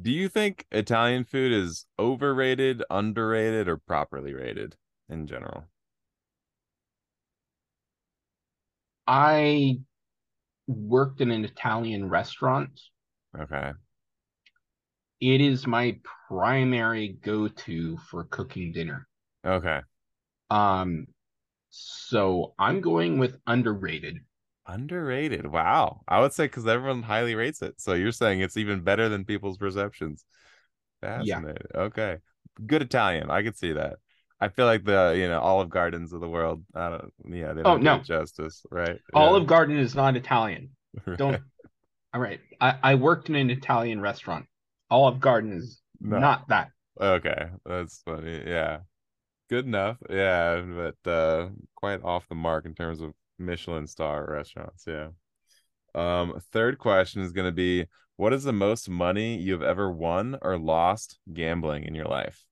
Do 0.00 0.10
you 0.10 0.28
think 0.28 0.66
Italian 0.70 1.24
food 1.24 1.52
is 1.52 1.86
overrated, 1.98 2.82
underrated, 2.88 3.68
or 3.68 3.76
properly 3.76 4.32
rated 4.32 4.76
in 5.08 5.26
general? 5.26 5.64
I 9.06 9.80
worked 10.68 11.20
in 11.20 11.30
an 11.30 11.44
Italian 11.44 12.08
restaurant. 12.08 12.80
Okay. 13.38 13.72
It 15.20 15.40
is 15.40 15.66
my 15.66 15.98
primary 16.28 17.18
go-to 17.22 17.98
for 18.08 18.24
cooking 18.24 18.72
dinner. 18.72 19.08
Okay. 19.44 19.80
Um 20.48 21.06
so 21.70 22.54
I'm 22.58 22.80
going 22.80 23.18
with 23.18 23.36
underrated. 23.46 24.18
Underrated. 24.72 25.46
Wow. 25.46 26.02
I 26.06 26.20
would 26.20 26.32
say 26.32 26.44
because 26.44 26.66
everyone 26.66 27.02
highly 27.02 27.34
rates 27.34 27.62
it. 27.62 27.80
So 27.80 27.94
you're 27.94 28.12
saying 28.12 28.40
it's 28.40 28.56
even 28.56 28.82
better 28.82 29.08
than 29.08 29.24
people's 29.24 29.58
perceptions. 29.58 30.24
Fascinating. 31.00 31.56
Yeah. 31.74 31.80
Okay. 31.82 32.18
Good 32.66 32.82
Italian. 32.82 33.30
I 33.30 33.42
could 33.42 33.56
see 33.56 33.72
that. 33.72 33.96
I 34.40 34.48
feel 34.48 34.66
like 34.66 34.84
the 34.84 35.14
you 35.16 35.28
know 35.28 35.40
Olive 35.40 35.68
Gardens 35.70 36.12
of 36.12 36.20
the 36.20 36.28
world. 36.28 36.64
I 36.74 36.90
don't. 36.90 37.12
Yeah, 37.28 37.52
they 37.52 37.62
Oh, 37.62 37.78
don't 37.78 37.80
do 37.80 37.84
no. 37.84 37.98
justice, 37.98 38.64
right? 38.70 38.98
Olive 39.12 39.46
Garden 39.46 39.76
is 39.78 39.94
not 39.94 40.16
Italian. 40.16 40.70
Yeah. 41.06 41.16
Don't. 41.16 41.42
All 42.12 42.20
right. 42.20 42.40
I, 42.60 42.78
I 42.82 42.94
worked 42.96 43.28
in 43.28 43.36
an 43.36 43.50
Italian 43.50 44.00
restaurant. 44.00 44.46
Olive 44.90 45.20
Garden 45.20 45.52
is 45.52 45.80
No. 46.00 46.18
not 46.18 46.48
that. 46.48 46.70
Okay, 47.00 47.48
that's 47.64 48.02
funny. 48.04 48.42
Yeah, 48.46 48.80
good 49.50 49.66
enough. 49.66 49.98
Yeah, 50.10 50.62
but 50.62 51.10
uh, 51.10 51.48
quite 51.76 52.02
off 52.04 52.28
the 52.28 52.34
mark 52.34 52.66
in 52.66 52.74
terms 52.74 53.00
of 53.00 53.14
Michelin 53.40 53.86
star 53.86 54.26
restaurants. 54.30 54.84
Yeah. 54.86 55.08
Um, 55.94 56.40
third 56.52 56.78
question 56.78 57.22
is 57.22 57.32
going 57.32 57.46
to 57.46 57.52
be, 57.52 57.86
what 58.16 58.32
is 58.32 58.44
the 58.44 58.52
most 58.52 58.88
money 58.88 59.36
you've 59.38 59.62
ever 59.62 59.90
won 59.90 60.38
or 60.42 60.58
lost 60.58 61.18
gambling 61.32 61.84
in 61.84 61.94
your 61.94 62.06
life? 62.06 62.44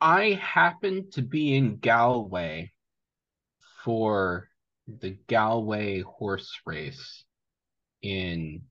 I 0.00 0.40
happened 0.40 1.12
to 1.14 1.22
be 1.22 1.56
in 1.56 1.78
Galway 1.78 2.70
for 3.84 4.48
the 4.86 5.18
Galway 5.26 6.02
horse 6.02 6.60
race 6.64 7.24
in 8.00 8.62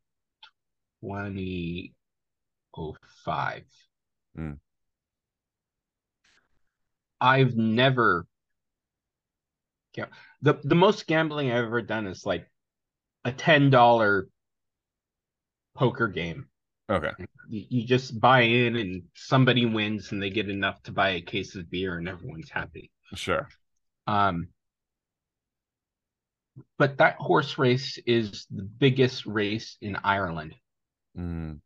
2005. 1.02 3.64
Mm. 4.40 4.58
I've 7.22 7.56
never 7.56 8.28
yeah, 9.96 10.06
the 10.42 10.60
the 10.64 10.76
most 10.76 11.08
gambling 11.08 11.52
I've 11.52 11.66
ever 11.66 11.82
done 11.82 12.08
is 12.08 12.26
like 12.26 12.50
a 13.26 13.32
$10 13.32 14.30
poker 15.76 16.08
game. 16.10 16.48
Okay, 16.90 17.12
You, 17.50 17.66
you 17.70 17.88
just 17.88 18.20
buy 18.20 18.42
in 18.42 18.76
and 18.76 19.04
somebody 19.16 19.66
wins 19.66 20.12
and 20.12 20.22
they 20.22 20.30
get 20.30 20.50
enough 20.50 20.82
to 20.84 20.92
buy 20.92 21.12
a 21.12 21.22
case 21.22 21.56
of 21.56 21.70
beer 21.72 21.98
and 21.98 22.10
everyone's 22.10 22.50
happy. 22.50 22.92
sure. 23.16 23.52
Um, 24.08 24.50
but 26.78 26.98
that 26.98 27.16
horse 27.18 27.58
race 27.58 27.98
is 28.06 28.46
the 28.50 28.64
biggest 28.64 29.26
race 29.26 29.78
in 29.82 29.96
Ireland. 29.98 30.56
Mm, 31.16 31.60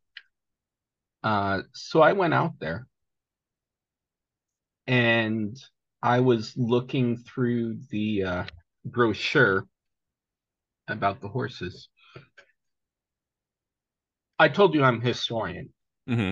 Uh, 1.24 1.62
so 1.74 2.02
I 2.02 2.14
went 2.14 2.34
out 2.34 2.60
there 2.60 2.88
and 4.88 5.58
I 6.02 6.20
was 6.20 6.56
looking 6.58 7.18
through 7.18 7.80
the 7.90 8.24
uh, 8.24 8.44
brochure 8.86 9.66
about 10.88 11.22
the 11.22 11.28
horses. 11.28 11.90
I 14.40 14.50
told 14.50 14.74
you 14.74 14.84
I'm 14.84 15.02
a 15.02 15.06
historian. 15.06 15.70
hmm 16.08 16.32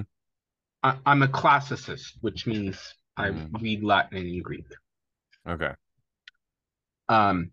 I, 0.81 0.97
I'm 1.05 1.21
a 1.23 1.27
classicist, 1.27 2.13
which 2.21 2.47
means 2.47 2.79
I 3.17 3.29
Mhm. 3.29 3.61
read 3.61 3.83
Latin 3.83 4.17
and 4.17 4.43
Greek. 4.43 4.65
Okay. 5.45 5.73
Um, 7.09 7.51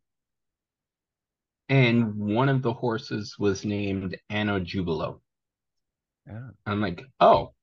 and 1.69 2.15
one 2.15 2.49
of 2.49 2.63
the 2.63 2.73
horses 2.73 3.37
was 3.39 3.65
named 3.65 4.17
Anno 4.31 4.61
Jubilo. 4.61 5.21
Yeah. 6.27 6.51
I'm 6.65 6.81
like, 6.81 7.03
oh, 7.21 7.55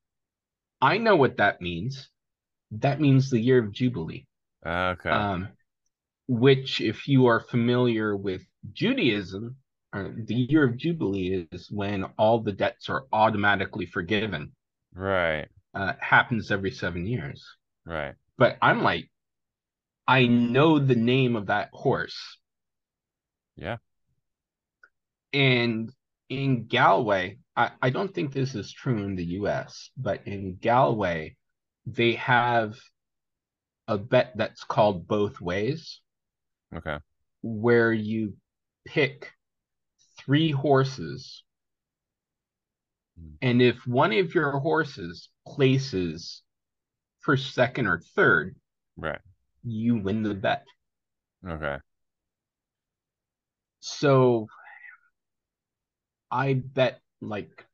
I 0.81 0.97
know 0.97 1.15
what 1.15 1.37
that 1.37 1.61
means. 1.61 2.09
That 2.79 2.99
means 2.99 3.29
the 3.29 3.39
year 3.39 3.59
of 3.59 3.71
Jubilee. 3.71 4.25
Okay. 4.65 5.09
Um, 5.09 5.49
which, 6.27 6.81
if 6.81 7.07
you 7.07 7.27
are 7.27 7.39
familiar 7.39 8.15
with 8.15 8.43
Judaism, 8.71 9.57
uh, 9.91 10.09
the 10.15 10.35
year 10.35 10.63
of 10.63 10.77
Jubilee 10.77 11.47
is 11.51 11.69
when 11.69 12.05
all 12.17 12.39
the 12.39 12.51
debts 12.51 12.89
are 12.89 13.05
automatically 13.11 13.85
forgiven. 13.85 14.53
right. 14.93 15.47
Uh, 15.75 15.93
happens 15.99 16.51
every 16.51 16.69
seven 16.69 17.07
years. 17.07 17.43
Right. 17.83 18.13
But 18.37 18.57
I'm 18.61 18.83
like, 18.83 19.09
I 20.07 20.27
know 20.27 20.77
the 20.77 20.95
name 20.95 21.35
of 21.35 21.47
that 21.47 21.69
horse. 21.73 22.37
Yeah. 23.55 23.77
And 25.33 25.91
in 26.29 26.67
Galway, 26.67 27.39
I, 27.55 27.71
I 27.81 27.89
don't 27.89 28.13
think 28.13 28.33
this 28.33 28.53
is 28.53 28.71
true 28.71 29.03
in 29.03 29.15
the 29.15 29.25
US, 29.41 29.89
but 29.97 30.27
in 30.27 30.57
Galway, 30.61 31.37
they 31.85 32.13
have 32.13 32.75
a 33.87 33.97
bet 33.97 34.33
that's 34.35 34.63
called 34.63 35.07
both 35.07 35.41
ways, 35.41 35.99
Okay. 36.75 36.97
where 37.41 37.91
you 37.91 38.35
pick 38.85 39.31
three 40.17 40.51
horses. 40.51 41.43
Hmm. 43.19 43.35
And 43.41 43.61
if 43.61 43.85
one 43.85 44.13
of 44.13 44.33
your 44.33 44.59
horses 44.59 45.29
places 45.45 46.41
first, 47.19 47.53
second, 47.53 47.87
or 47.87 47.99
third, 47.99 48.55
Right. 48.97 49.21
you 49.63 49.97
win 49.97 50.23
the 50.23 50.33
bet. 50.33 50.65
Okay. 51.45 51.79
So 53.81 54.47
I 56.31 56.53
bet 56.53 57.01
like 57.21 57.65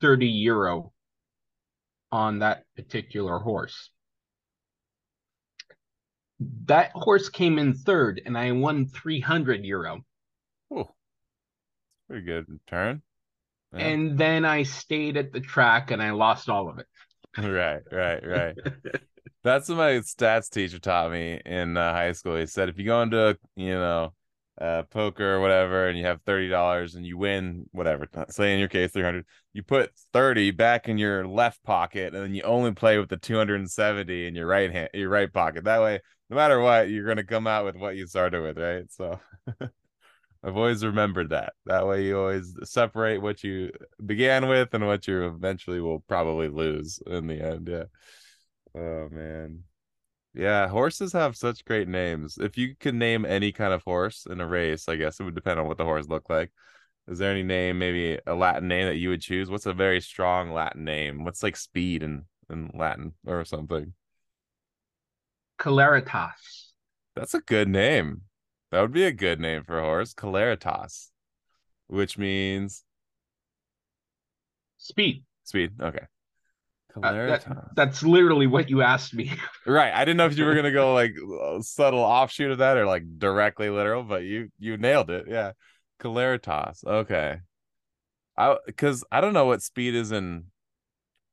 30 0.00 0.28
euro 0.28 0.92
on 2.10 2.40
that 2.40 2.64
particular 2.76 3.38
horse. 3.38 3.90
That 6.66 6.92
horse 6.94 7.28
came 7.28 7.58
in 7.58 7.74
third 7.74 8.22
and 8.24 8.38
I 8.38 8.52
won 8.52 8.86
300 8.86 9.64
euro. 9.64 10.04
Ooh. 10.72 10.88
Pretty 12.08 12.24
good 12.24 12.46
return. 12.48 13.02
Yeah. 13.72 13.80
And 13.80 14.18
then 14.18 14.44
I 14.44 14.62
stayed 14.62 15.16
at 15.16 15.32
the 15.32 15.40
track 15.40 15.90
and 15.90 16.02
I 16.02 16.10
lost 16.10 16.48
all 16.48 16.70
of 16.70 16.78
it. 16.78 16.86
right. 17.38 17.82
Right. 17.90 18.26
Right. 18.26 18.54
That's 19.44 19.68
what 19.68 19.78
my 19.78 19.92
stats 19.98 20.50
teacher 20.50 20.78
taught 20.78 21.10
me 21.10 21.40
in 21.44 21.76
uh, 21.76 21.92
high 21.92 22.12
school. 22.12 22.36
He 22.36 22.46
said 22.46 22.68
if 22.68 22.78
you 22.78 22.84
go 22.84 23.02
into 23.02 23.38
you 23.56 23.74
know 23.74 24.12
uh, 24.60 24.82
poker 24.84 25.34
or 25.36 25.40
whatever, 25.40 25.88
and 25.88 25.98
you 25.98 26.04
have 26.04 26.22
thirty 26.22 26.48
dollars 26.48 26.94
and 26.94 27.06
you 27.06 27.16
win 27.16 27.66
whatever, 27.72 28.08
say 28.30 28.52
in 28.52 28.58
your 28.58 28.68
case 28.68 28.92
three 28.92 29.02
hundred, 29.02 29.26
you 29.52 29.62
put 29.62 29.90
thirty 30.12 30.50
back 30.50 30.88
in 30.88 30.98
your 30.98 31.26
left 31.26 31.62
pocket, 31.64 32.14
and 32.14 32.22
then 32.24 32.34
you 32.34 32.42
only 32.42 32.72
play 32.72 32.98
with 32.98 33.08
the 33.08 33.16
two 33.16 33.36
hundred 33.36 33.60
and 33.60 33.70
seventy 33.70 34.26
in 34.26 34.34
your 34.34 34.46
right 34.46 34.72
hand, 34.72 34.90
your 34.94 35.08
right 35.08 35.32
pocket. 35.32 35.64
That 35.64 35.80
way, 35.80 36.00
no 36.30 36.36
matter 36.36 36.60
what, 36.60 36.90
you're 36.90 37.06
gonna 37.06 37.24
come 37.24 37.46
out 37.46 37.64
with 37.64 37.76
what 37.76 37.96
you 37.96 38.06
started 38.06 38.42
with, 38.42 38.58
right? 38.58 38.90
So. 38.90 39.20
I've 40.44 40.56
always 40.56 40.84
remembered 40.84 41.30
that. 41.30 41.54
That 41.66 41.86
way, 41.86 42.04
you 42.04 42.18
always 42.18 42.54
separate 42.62 43.20
what 43.20 43.42
you 43.42 43.72
began 44.04 44.48
with 44.48 44.72
and 44.72 44.86
what 44.86 45.08
you 45.08 45.26
eventually 45.26 45.80
will 45.80 46.00
probably 46.00 46.48
lose 46.48 47.00
in 47.06 47.26
the 47.26 47.42
end. 47.42 47.68
Yeah. 47.68 47.84
Oh 48.74 49.08
man. 49.10 49.64
Yeah, 50.34 50.68
horses 50.68 51.12
have 51.14 51.36
such 51.36 51.64
great 51.64 51.88
names. 51.88 52.38
If 52.38 52.56
you 52.56 52.76
could 52.76 52.94
name 52.94 53.24
any 53.24 53.50
kind 53.52 53.72
of 53.72 53.82
horse 53.82 54.26
in 54.26 54.40
a 54.40 54.46
race, 54.46 54.88
I 54.88 54.96
guess 54.96 55.18
it 55.18 55.24
would 55.24 55.34
depend 55.34 55.58
on 55.58 55.66
what 55.66 55.78
the 55.78 55.84
horse 55.84 56.06
looked 56.06 56.30
like. 56.30 56.52
Is 57.08 57.18
there 57.18 57.32
any 57.32 57.42
name, 57.42 57.78
maybe 57.78 58.18
a 58.26 58.34
Latin 58.34 58.68
name 58.68 58.86
that 58.86 58.96
you 58.96 59.08
would 59.08 59.22
choose? 59.22 59.50
What's 59.50 59.66
a 59.66 59.72
very 59.72 60.00
strong 60.00 60.52
Latin 60.52 60.84
name? 60.84 61.24
What's 61.24 61.42
like 61.42 61.56
speed 61.56 62.02
in, 62.02 62.26
in 62.50 62.70
Latin 62.74 63.14
or 63.26 63.44
something? 63.44 63.94
Celeritas. 65.58 66.72
That's 67.16 67.34
a 67.34 67.40
good 67.40 67.68
name. 67.68 68.22
That 68.70 68.82
would 68.82 68.92
be 68.92 69.04
a 69.04 69.12
good 69.12 69.40
name 69.40 69.64
for 69.64 69.78
a 69.78 69.82
horse. 69.82 70.14
Celeritas, 70.14 71.08
which 71.86 72.18
means 72.18 72.84
Speed. 74.78 75.24
speed. 75.44 75.72
Okay. 75.80 76.06
Uh, 77.02 77.12
that- 77.12 77.74
that's 77.74 78.02
literally 78.02 78.46
what 78.46 78.68
you 78.70 78.82
asked 78.82 79.14
me. 79.14 79.32
Right. 79.66 79.92
I 79.92 80.04
didn't 80.04 80.16
know 80.16 80.26
if 80.26 80.36
you 80.38 80.44
were 80.44 80.54
gonna 80.54 80.72
go 80.72 80.94
like 80.94 81.14
a 81.16 81.62
subtle 81.62 82.00
offshoot 82.00 82.50
of 82.52 82.58
that 82.58 82.76
or 82.78 82.86
like 82.86 83.04
directly 83.18 83.68
literal, 83.70 84.02
but 84.02 84.22
you 84.22 84.50
you 84.58 84.76
nailed 84.78 85.10
it. 85.10 85.26
Yeah. 85.28 85.52
Celeritas. 86.00 86.84
Okay. 86.84 87.38
I 88.36 88.56
because 88.66 89.04
I 89.10 89.20
don't 89.20 89.34
know 89.34 89.46
what 89.46 89.62
speed 89.62 89.94
is 89.94 90.12
in 90.12 90.44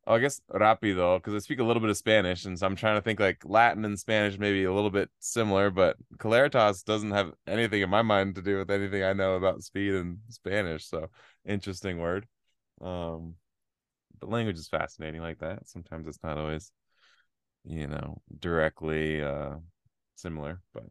oh, 0.08 0.15
I 0.15 0.19
guess 0.19 0.41
rapido, 0.51 1.17
because 1.17 1.34
I 1.34 1.39
speak 1.39 1.60
a 1.60 1.63
little 1.63 1.82
bit 1.82 1.89
of 1.89 1.97
Spanish, 1.97 2.45
and 2.45 2.58
so 2.58 2.65
I'm 2.65 2.75
trying 2.75 2.95
to 2.97 3.01
think 3.01 3.19
like 3.19 3.43
Latin 3.45 3.86
and 3.86 3.97
Spanish 3.99 4.38
maybe 4.38 4.63
a 4.65 4.73
little 4.73 4.89
bit 4.89 5.10
similar, 5.19 5.69
but 5.69 5.97
Celeritas 6.17 6.84
doesn't 6.84 7.12
have 7.12 7.32
anything 7.47 7.82
in 7.82 7.89
my 7.89 8.01
mind 8.01 8.36
to 8.36 8.41
do 8.41 8.58
with 8.58 8.69
anything 8.71 9.04
I 9.04 9.13
know 9.13 9.36
about 9.36 9.63
speed 9.63 9.93
and 9.93 10.17
Spanish. 10.30 10.88
So 10.89 11.10
interesting 11.45 11.99
word. 11.99 12.28
Um 12.82 13.36
the 14.19 14.28
language 14.28 14.58
is 14.58 14.67
fascinating 14.67 15.21
like 15.21 15.39
that. 15.39 15.67
Sometimes 15.67 16.08
it's 16.08 16.19
not 16.23 16.38
always 16.38 16.71
you 17.65 17.88
know 17.88 18.21
directly 18.39 19.21
uh 19.23 19.56
similar 20.15 20.62
but 20.73 20.84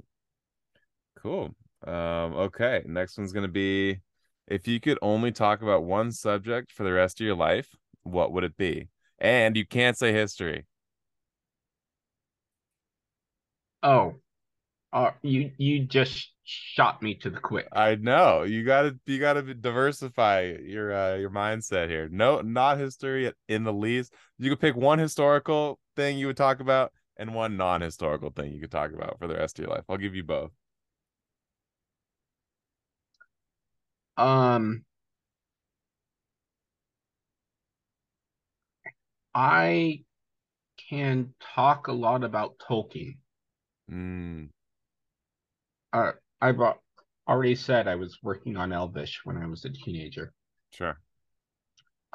cool. 1.22 1.54
Um 1.86 2.34
okay 2.48 2.82
next 2.86 3.18
one's 3.18 3.32
gonna 3.32 3.48
be 3.48 4.00
if 4.46 4.66
you 4.68 4.80
could 4.80 4.98
only 5.02 5.32
talk 5.32 5.62
about 5.62 5.84
one 5.84 6.12
subject 6.12 6.72
for 6.72 6.84
the 6.84 6.92
rest 6.92 7.20
of 7.20 7.26
your 7.26 7.36
life 7.36 7.74
what 8.02 8.32
would 8.32 8.44
it 8.44 8.56
be? 8.56 8.88
And 9.18 9.56
you 9.56 9.66
can't 9.66 9.96
say 9.96 10.12
history. 10.12 10.66
Oh, 13.82 14.14
Uh, 14.94 15.10
you 15.22 15.50
you 15.58 15.84
just 15.84 16.30
shot 16.44 17.02
me 17.02 17.16
to 17.16 17.28
the 17.28 17.40
quick. 17.40 17.66
I 17.72 17.96
know 17.96 18.44
you 18.44 18.62
gotta 18.64 18.96
you 19.06 19.18
gotta 19.18 19.42
diversify 19.52 20.54
your 20.62 20.94
uh, 20.94 21.16
your 21.16 21.30
mindset 21.30 21.88
here. 21.88 22.08
No, 22.08 22.40
not 22.42 22.78
history 22.78 23.32
in 23.48 23.64
the 23.64 23.72
least. 23.72 24.14
You 24.38 24.50
could 24.50 24.60
pick 24.60 24.76
one 24.76 25.00
historical 25.00 25.80
thing 25.96 26.16
you 26.16 26.28
would 26.28 26.36
talk 26.36 26.60
about 26.60 26.92
and 27.16 27.34
one 27.34 27.56
non-historical 27.56 28.30
thing 28.30 28.52
you 28.52 28.60
could 28.60 28.70
talk 28.70 28.92
about 28.92 29.18
for 29.18 29.26
the 29.26 29.34
rest 29.34 29.58
of 29.58 29.64
your 29.64 29.74
life. 29.74 29.84
I'll 29.88 29.96
give 29.96 30.14
you 30.14 30.22
both. 30.22 30.52
Um, 34.16 34.84
I 39.34 40.04
can 40.88 41.34
talk 41.40 41.88
a 41.88 41.92
lot 41.92 42.22
about 42.22 42.58
Tolkien. 42.58 43.16
Mm, 43.90 44.50
Uh, 45.94 46.12
I've 46.42 46.60
already 47.26 47.54
said 47.54 47.88
I 47.88 47.94
was 47.94 48.22
working 48.22 48.56
on 48.58 48.70
Elvish 48.72 49.24
when 49.24 49.38
I 49.38 49.46
was 49.46 49.64
a 49.64 49.70
teenager. 49.70 50.34
sure. 50.70 50.98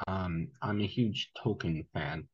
Um, 0.06 0.48
I'm 0.60 0.80
a 0.82 0.86
huge 0.86 1.30
Tolkien 1.34 1.86
fan. 1.94 2.28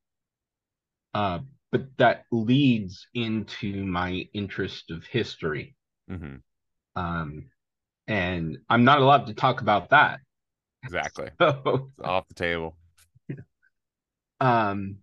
Uh, 1.14 1.40
but 1.72 1.96
that 1.98 2.26
leads 2.30 3.08
into 3.14 3.84
my 3.84 4.28
interest 4.32 4.90
of 4.92 5.04
history. 5.04 5.74
hmm 6.08 6.36
Um, 6.94 7.50
and 8.08 8.58
I'm 8.68 8.84
not 8.84 9.00
allowed 9.00 9.26
to 9.28 9.34
talk 9.34 9.60
about 9.60 9.90
that. 9.90 10.20
Exactly. 10.82 11.30
So, 11.40 11.90
It's 11.98 12.00
off 12.04 12.28
the 12.28 12.34
table. 12.34 12.76
um, 14.40 14.98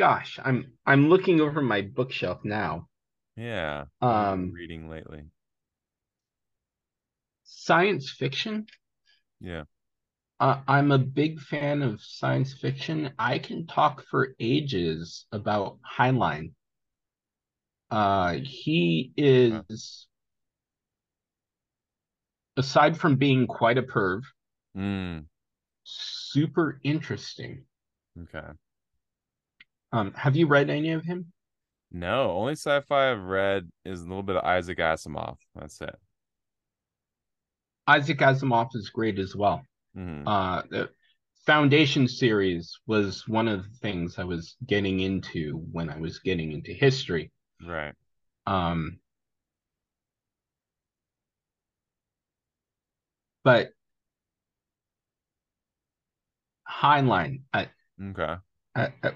gosh, 0.00 0.38
I'm 0.42 0.72
I'm 0.86 1.08
looking 1.10 1.40
over 1.42 1.60
my 1.60 1.82
bookshelf 1.82 2.40
now. 2.42 2.88
Yeah. 3.36 3.84
Um, 4.00 4.52
reading 4.52 4.88
lately. 4.88 5.24
science 7.44 8.10
fiction. 8.10 8.66
Yeah. 9.40 9.64
Uh, 10.40 10.62
I'm 10.66 10.90
a 10.90 10.98
big 10.98 11.38
fan 11.38 11.82
of 11.82 12.00
science 12.02 12.54
fiction. 12.54 13.12
I 13.18 13.38
can 13.38 13.66
talk 13.66 14.04
for 14.10 14.34
ages 14.40 15.26
about 15.32 15.78
Heinlein. 15.98 16.52
Uh, 17.90 18.38
he 18.42 19.12
is, 19.16 20.06
aside 22.56 22.96
from 22.96 23.16
being 23.16 23.46
quite 23.46 23.78
a 23.78 23.82
perv, 23.82 24.22
Mm, 24.76 25.26
super 25.84 26.80
interesting. 26.84 27.66
okay. 28.22 28.52
Um, 29.92 30.12
have 30.14 30.36
you 30.36 30.46
read 30.46 30.70
any 30.70 30.92
of 30.92 31.04
him? 31.04 31.32
No, 31.92 32.30
only 32.32 32.52
sci-fi 32.52 33.10
I've 33.10 33.22
read 33.22 33.70
is 33.84 34.00
a 34.02 34.06
little 34.06 34.22
bit 34.22 34.36
of 34.36 34.44
Isaac 34.44 34.78
Asimov. 34.78 35.38
That's 35.54 35.80
it. 35.80 35.96
Isaac 37.86 38.18
Asimov 38.18 38.70
is 38.74 38.88
great 38.90 39.18
as 39.18 39.34
well. 39.34 39.64
hmm 39.94 40.22
Uh, 40.26 40.62
the 40.70 40.90
Foundation 41.46 42.06
series 42.06 42.78
was 42.86 43.26
one 43.26 43.48
of 43.48 43.64
the 43.64 43.76
things 43.78 44.18
I 44.18 44.24
was 44.24 44.56
getting 44.66 45.00
into 45.00 45.56
when 45.72 45.90
I 45.90 45.98
was 45.98 46.18
getting 46.20 46.52
into 46.52 46.72
history. 46.72 47.32
Right. 47.62 47.94
Um, 48.46 49.00
but 53.44 53.72
Heinlein, 56.66 57.42
I, 57.52 57.68
Okay. 58.00 58.40
I, 58.74 58.92
I, 59.02 59.12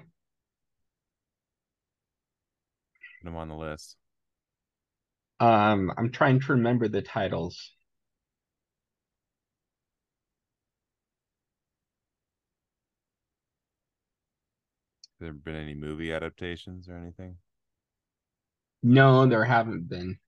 Put 3.24 3.30
him 3.30 3.36
on 3.36 3.48
the 3.48 3.54
list. 3.54 3.96
um, 5.40 5.90
I'm 5.96 6.10
trying 6.10 6.40
to 6.40 6.52
remember 6.52 6.88
the 6.88 7.00
titles. 7.00 7.72
There 15.20 15.32
been 15.32 15.54
any 15.54 15.74
movie 15.74 16.12
adaptations 16.12 16.86
or 16.86 16.98
anything? 16.98 17.36
No, 18.82 19.24
there 19.26 19.44
haven't 19.44 19.88
been. 19.88 20.18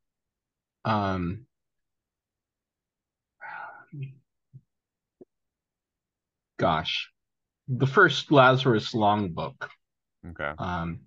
Um, 0.87 1.45
gosh, 6.59 7.11
the 7.69 7.87
first 7.87 8.33
Lazarus 8.33 8.95
Long 8.95 9.33
book. 9.33 9.69
Okay. 10.31 10.53
Um, 10.59 11.01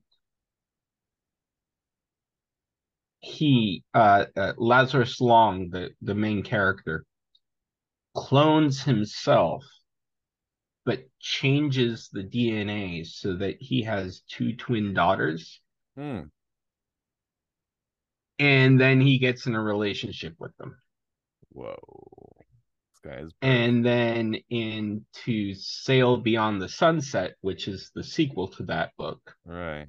he, 3.19 3.83
uh, 3.93 4.25
uh, 4.35 4.53
Lazarus 4.57 5.19
Long, 5.21 5.69
the 5.69 5.91
the 6.01 6.15
main 6.15 6.43
character, 6.43 7.05
clones 8.15 8.83
himself, 8.83 9.65
but 10.85 11.03
changes 11.19 12.09
the 12.11 12.23
DNA 12.23 13.05
so 13.05 13.35
that 13.37 13.57
he 13.61 13.83
has 13.83 14.21
two 14.21 14.55
twin 14.55 14.93
daughters, 14.93 15.61
Hmm. 15.95 16.21
and 18.39 18.79
then 18.79 19.01
he 19.01 19.17
gets 19.19 19.45
in 19.47 19.55
a 19.55 19.61
relationship 19.61 20.35
with 20.39 20.55
them. 20.57 20.77
Whoa. 21.49 21.75
This 22.91 22.99
guy 23.03 23.19
is 23.21 23.33
And 23.41 23.85
then 23.85 24.35
into 24.49 25.53
Sail 25.55 26.17
Beyond 26.17 26.61
the 26.61 26.69
Sunset, 26.69 27.35
which 27.41 27.67
is 27.67 27.91
the 27.95 28.03
sequel 28.03 28.47
to 28.49 28.63
that 28.63 28.91
book, 28.97 29.35
right. 29.45 29.87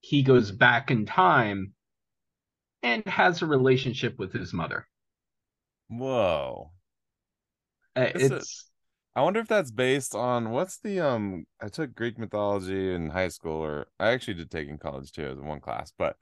he 0.00 0.22
goes 0.22 0.50
back 0.52 0.90
in 0.90 1.06
time 1.06 1.74
and 2.82 3.02
has 3.06 3.42
a 3.42 3.46
relationship 3.46 4.18
with 4.18 4.32
his 4.32 4.52
mother. 4.52 4.86
Whoa. 5.88 6.70
Uh, 7.94 8.10
It's 8.14 8.70
I 9.14 9.22
wonder 9.22 9.40
if 9.40 9.48
that's 9.48 9.70
based 9.70 10.14
on 10.14 10.50
what's 10.50 10.78
the 10.78 11.00
um 11.00 11.46
I 11.60 11.68
took 11.68 11.94
Greek 11.94 12.18
mythology 12.18 12.94
in 12.94 13.10
high 13.10 13.28
school 13.28 13.62
or 13.64 13.86
I 13.98 14.08
actually 14.10 14.34
did 14.34 14.50
take 14.50 14.68
in 14.68 14.78
college 14.78 15.12
too 15.12 15.24
as 15.26 15.38
one 15.40 15.60
class, 15.60 15.92
but 15.96 16.16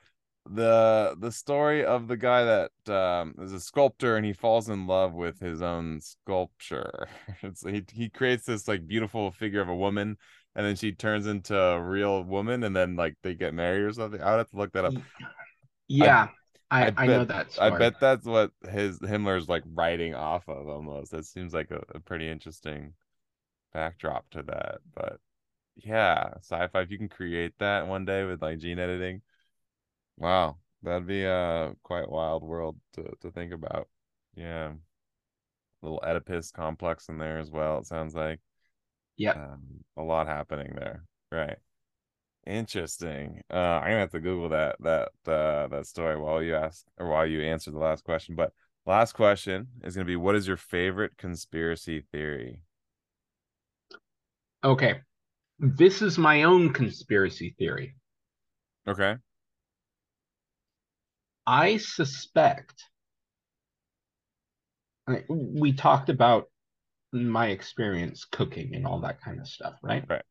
the 0.47 1.17
the 1.19 1.33
story 1.33 1.85
of 1.85 2.07
the 2.09 2.17
guy 2.17 2.45
that 2.45 2.95
um 2.95 3.35
is 3.41 3.53
a 3.53 3.61
sculptor 3.61 4.17
and 4.17 4.27
he 4.27 4.33
falls 4.35 4.69
in 4.69 4.87
love 4.87 5.15
with 5.15 5.41
his 5.41 5.63
own 5.63 6.01
sculpture. 6.01 7.09
It's 7.43 7.63
he 7.67 7.85
he 7.93 8.11
creates 8.11 8.47
this 8.47 8.69
like 8.69 8.87
beautiful 8.87 9.31
figure 9.33 9.61
of 9.63 9.69
a 9.69 9.75
woman 9.77 10.17
and 10.55 10.65
then 10.67 10.77
she 10.77 10.93
turns 10.93 11.27
into 11.27 11.59
a 11.59 11.83
real 11.83 12.23
woman 12.25 12.63
and 12.65 12.77
then 12.77 12.95
like 12.97 13.17
they 13.23 13.35
get 13.35 13.55
married 13.55 13.83
or 13.85 13.93
something. 13.93 14.21
I 14.23 14.33
would 14.33 14.39
have 14.39 14.51
to 14.51 14.57
look 14.57 14.73
that 14.75 14.85
up. 14.85 14.99
yeah, 15.89 16.29
I, 16.29 16.44
I 16.83 16.91
I, 16.97 17.07
know 17.07 17.25
bet- 17.25 17.29
that 17.29 17.59
I 17.59 17.71
bet 17.71 18.01
that's 18.01 18.27
what 18.27 18.53
his 18.71 18.99
Heinlein's 19.01 19.49
like 19.49 19.63
writing 19.67 20.15
off 20.15 20.49
of 20.49 20.69
almost. 20.69 21.13
That 21.13 21.25
seems 21.27 21.53
like 21.55 21.71
a, 21.71 21.83
a 21.95 22.01
pretty 22.01 22.29
interesting 22.31 22.95
backdrop 23.73 24.29
to 24.31 24.43
that. 24.45 24.81
But 24.95 25.21
yeah, 25.77 26.35
sci-fi. 26.39 26.83
If 26.83 26.91
you 26.93 26.99
can 26.99 27.09
create 27.11 27.55
that 27.61 27.89
one 27.89 28.05
day 28.07 28.25
with 28.25 28.43
like 28.43 28.59
gene 28.61 28.79
editing, 28.81 29.23
wow, 30.19 30.59
that'd 30.83 31.07
be 31.07 31.25
a 31.25 31.75
quite 31.85 32.11
wild 32.11 32.43
world 32.45 32.79
to 32.95 33.05
to 33.23 33.31
think 33.33 33.53
about. 33.53 33.89
Yeah, 34.37 34.75
little 35.83 36.01
Oedipus 36.03 36.51
complex 36.51 37.09
in 37.09 37.19
there 37.19 37.39
as 37.39 37.51
well. 37.51 37.79
It 37.79 37.87
sounds 37.87 38.15
like 38.15 38.41
Yeah. 39.17 39.35
um, 39.35 39.85
a 39.97 40.03
lot 40.03 40.27
happening 40.27 40.75
there. 40.77 41.05
Right. 41.33 41.59
Interesting. 42.47 43.41
Uh, 43.51 43.57
I'm 43.57 43.85
gonna 43.85 43.99
have 44.01 44.11
to 44.11 44.21
Google 44.21 44.51
that 44.51 44.77
that 44.81 45.09
uh 45.27 45.67
that 45.69 45.87
story 45.87 46.19
while 46.19 46.43
you 46.43 46.55
ask 46.55 46.85
or 46.99 47.09
while 47.09 47.27
you 47.27 47.41
answer 47.43 47.71
the 47.71 47.79
last 47.79 48.05
question. 48.05 48.35
But 48.35 48.53
last 48.85 49.15
question 49.15 49.69
is 49.83 49.95
gonna 49.95 50.05
be 50.05 50.17
what 50.17 50.37
is 50.37 50.47
your 50.47 50.59
favorite 50.59 51.17
conspiracy 51.17 52.05
theory? 52.13 52.61
Okay. 54.63 55.01
This 55.59 56.03
is 56.03 56.19
my 56.19 56.43
own 56.45 56.73
conspiracy 56.73 57.55
theory. 57.59 57.97
Okay. 58.87 59.17
I 61.47 61.79
suspect 61.79 62.85
I- 65.07 65.25
we 65.29 65.73
talked 65.73 66.09
about 66.09 66.51
my 67.13 67.49
experience 67.49 68.25
cooking 68.25 68.75
and 68.75 68.87
all 68.87 69.01
that 69.01 69.21
kind 69.21 69.41
of 69.41 69.49
stuff, 69.49 69.79
right? 69.83 70.05
Right. 70.09 70.23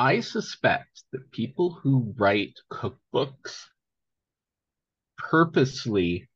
I 0.00 0.20
suspect 0.20 1.02
that 1.12 1.30
people 1.30 1.72
who 1.72 2.14
write 2.16 2.58
cookbooks 2.72 3.66
purposely 5.18 6.26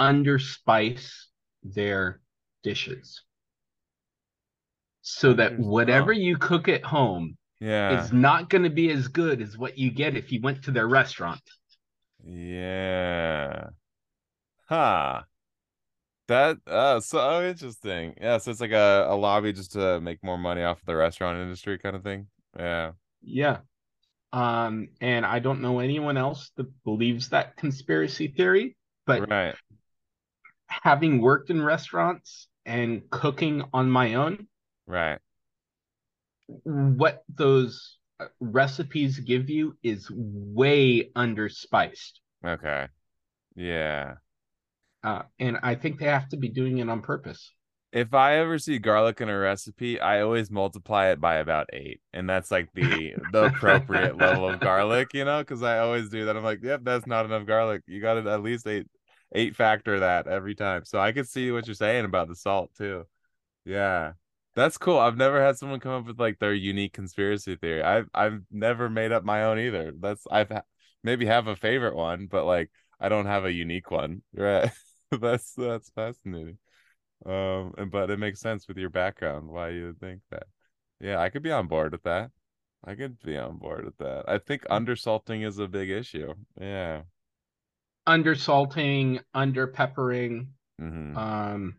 underspice 0.00 1.10
their 1.64 2.20
dishes 2.62 3.22
so 5.02 5.32
that 5.32 5.54
hmm. 5.54 5.66
whatever 5.66 6.12
oh. 6.12 6.16
you 6.16 6.36
cook 6.36 6.68
at 6.68 6.84
home 6.84 7.36
Yeah. 7.58 8.00
is 8.00 8.12
not 8.12 8.48
going 8.48 8.62
to 8.62 8.70
be 8.70 8.92
as 8.92 9.08
good 9.08 9.42
as 9.42 9.58
what 9.58 9.76
you 9.76 9.90
get 9.90 10.16
if 10.16 10.30
you 10.30 10.40
went 10.40 10.62
to 10.64 10.70
their 10.70 10.86
restaurant. 10.86 11.42
Yeah. 12.22 13.70
Huh. 14.68 15.22
That 16.30 16.58
uh 16.68 17.00
so 17.00 17.44
interesting. 17.44 18.14
Yeah, 18.20 18.38
so 18.38 18.52
it's 18.52 18.60
like 18.60 18.70
a, 18.70 19.06
a 19.08 19.16
lobby 19.16 19.52
just 19.52 19.72
to 19.72 20.00
make 20.00 20.22
more 20.22 20.38
money 20.38 20.62
off 20.62 20.78
of 20.78 20.86
the 20.86 20.94
restaurant 20.94 21.38
industry 21.40 21.76
kind 21.76 21.96
of 21.96 22.04
thing. 22.04 22.28
Yeah. 22.56 22.92
Yeah. 23.20 23.58
Um, 24.32 24.90
and 25.00 25.26
I 25.26 25.40
don't 25.40 25.60
know 25.60 25.80
anyone 25.80 26.16
else 26.16 26.52
that 26.56 26.68
believes 26.84 27.30
that 27.30 27.56
conspiracy 27.56 28.28
theory, 28.28 28.76
but 29.06 29.28
Right. 29.28 29.56
having 30.68 31.20
worked 31.20 31.50
in 31.50 31.60
restaurants 31.60 32.46
and 32.64 33.10
cooking 33.10 33.64
on 33.72 33.90
my 33.90 34.14
own, 34.14 34.46
Right. 34.86 35.18
what 36.62 37.24
those 37.28 37.98
uh, 38.20 38.26
recipes 38.38 39.18
give 39.18 39.50
you 39.50 39.76
is 39.82 40.08
way 40.14 41.10
underspiced. 41.16 42.20
Okay. 42.44 42.86
Yeah. 43.56 44.14
Uh, 45.02 45.22
and 45.38 45.58
I 45.62 45.74
think 45.74 45.98
they 45.98 46.06
have 46.06 46.28
to 46.30 46.36
be 46.36 46.48
doing 46.48 46.78
it 46.78 46.88
on 46.88 47.00
purpose. 47.00 47.52
If 47.92 48.14
I 48.14 48.36
ever 48.38 48.58
see 48.58 48.78
garlic 48.78 49.20
in 49.20 49.28
a 49.28 49.36
recipe, 49.36 49.98
I 50.00 50.20
always 50.20 50.50
multiply 50.50 51.08
it 51.08 51.20
by 51.20 51.36
about 51.36 51.70
eight. 51.72 52.00
And 52.12 52.28
that's 52.28 52.50
like 52.50 52.72
the 52.72 53.14
the 53.32 53.44
appropriate 53.46 54.16
level 54.16 54.48
of 54.48 54.60
garlic, 54.60 55.12
you 55.12 55.24
know, 55.24 55.40
because 55.40 55.62
I 55.62 55.78
always 55.78 56.08
do 56.08 56.26
that. 56.26 56.36
I'm 56.36 56.44
like, 56.44 56.62
yep, 56.62 56.82
that's 56.84 57.06
not 57.06 57.24
enough 57.24 57.46
garlic. 57.46 57.82
You 57.86 58.00
got 58.00 58.14
to 58.14 58.30
at 58.30 58.42
least 58.42 58.66
eight 58.66 58.86
eight 59.32 59.56
factor 59.56 60.00
that 60.00 60.26
every 60.28 60.54
time. 60.54 60.84
So 60.84 61.00
I 61.00 61.12
could 61.12 61.28
see 61.28 61.50
what 61.50 61.66
you're 61.66 61.74
saying 61.74 62.04
about 62.04 62.28
the 62.28 62.36
salt 62.36 62.70
too. 62.76 63.06
Yeah. 63.64 64.12
That's 64.54 64.78
cool. 64.78 64.98
I've 64.98 65.16
never 65.16 65.42
had 65.42 65.56
someone 65.58 65.80
come 65.80 65.92
up 65.92 66.06
with 66.06 66.18
like 66.20 66.38
their 66.38 66.52
unique 66.54 66.92
conspiracy 66.92 67.56
theory. 67.56 67.82
I've 67.82 68.08
I've 68.14 68.42
never 68.50 68.88
made 68.90 69.12
up 69.12 69.24
my 69.24 69.44
own 69.44 69.58
either. 69.58 69.92
That's 69.98 70.24
I've 70.30 70.50
maybe 71.04 71.26
have 71.26 71.46
a 71.46 71.56
favorite 71.56 71.94
one, 71.96 72.26
but 72.26 72.44
like 72.46 72.70
I 73.00 73.08
don't 73.08 73.26
have 73.26 73.44
a 73.44 73.52
unique 73.52 73.90
one. 73.90 74.22
Right. 74.34 74.70
that's 75.20 75.54
that's 75.54 75.90
fascinating. 75.90 76.58
Um 77.26 77.74
and 77.78 77.90
but 77.90 78.10
it 78.10 78.18
makes 78.18 78.40
sense 78.40 78.68
with 78.68 78.78
your 78.78 78.90
background 78.90 79.48
why 79.50 79.70
you 79.70 79.94
think 80.00 80.22
that. 80.30 80.44
Yeah, 81.00 81.20
I 81.20 81.30
could 81.30 81.42
be 81.44 81.52
on 81.52 81.68
board 81.68 81.92
with 81.92 82.04
that. 82.04 82.32
I 82.84 82.94
could 82.96 83.20
be 83.22 83.38
on 83.38 83.58
board 83.58 83.84
with 83.86 83.98
that. 83.98 84.26
I 84.28 84.38
think 84.38 84.64
undersalting 84.66 85.46
is 85.46 85.58
a 85.58 85.68
big 85.68 85.90
issue. 85.90 86.34
Yeah. 86.60 87.04
Undersalting, 88.06 89.22
underpeppering, 89.34 90.48
hmm 90.78 91.20
um, 91.20 91.76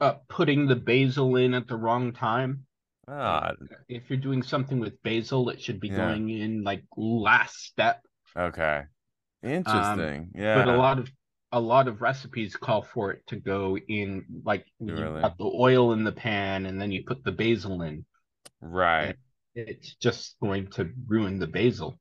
uh, 0.00 0.14
putting 0.28 0.66
the 0.66 0.76
basil 0.76 1.36
in 1.36 1.54
at 1.54 1.66
the 1.68 1.76
wrong 1.76 2.12
time. 2.12 2.66
Ah, 3.06 3.54
If 3.88 4.08
you're 4.10 4.18
doing 4.18 4.42
something 4.42 4.80
with 4.80 5.02
basil, 5.02 5.48
it 5.50 5.60
should 5.60 5.78
be 5.78 5.88
Yeah. 5.88 5.90
going 5.90 6.30
in 6.30 6.64
like 6.64 6.84
last 6.96 7.56
step. 7.64 8.04
okay. 8.36 8.84
Um, 9.64 10.12
Interesting. 10.12 10.30
yeah. 10.34 10.64
But 10.64 10.66
a 10.68 10.72
lot 10.72 10.98
of 10.98 11.10
a 11.52 11.60
lot 11.60 11.88
of 11.88 12.00
recipes 12.00 12.56
call 12.56 12.82
for 12.82 13.10
it 13.12 13.26
to 13.28 13.36
go 13.36 13.76
in 13.76 14.24
like 14.44 14.66
you 14.80 14.94
Really? 14.94 15.22
got 15.22 15.36
the 15.38 15.44
oil 15.44 15.92
in 15.92 16.04
the 16.04 16.12
pan 16.12 16.66
and 16.66 16.80
then 16.80 16.90
you 16.92 17.04
put 17.06 17.24
the 17.24 17.32
basil 17.32 17.82
in. 17.82 18.04
right. 18.60 19.16
It's 19.54 19.94
just 19.94 20.38
going 20.40 20.66
to 20.72 20.92
ruin 21.06 21.38
the 21.38 21.46
basil. 21.46 21.98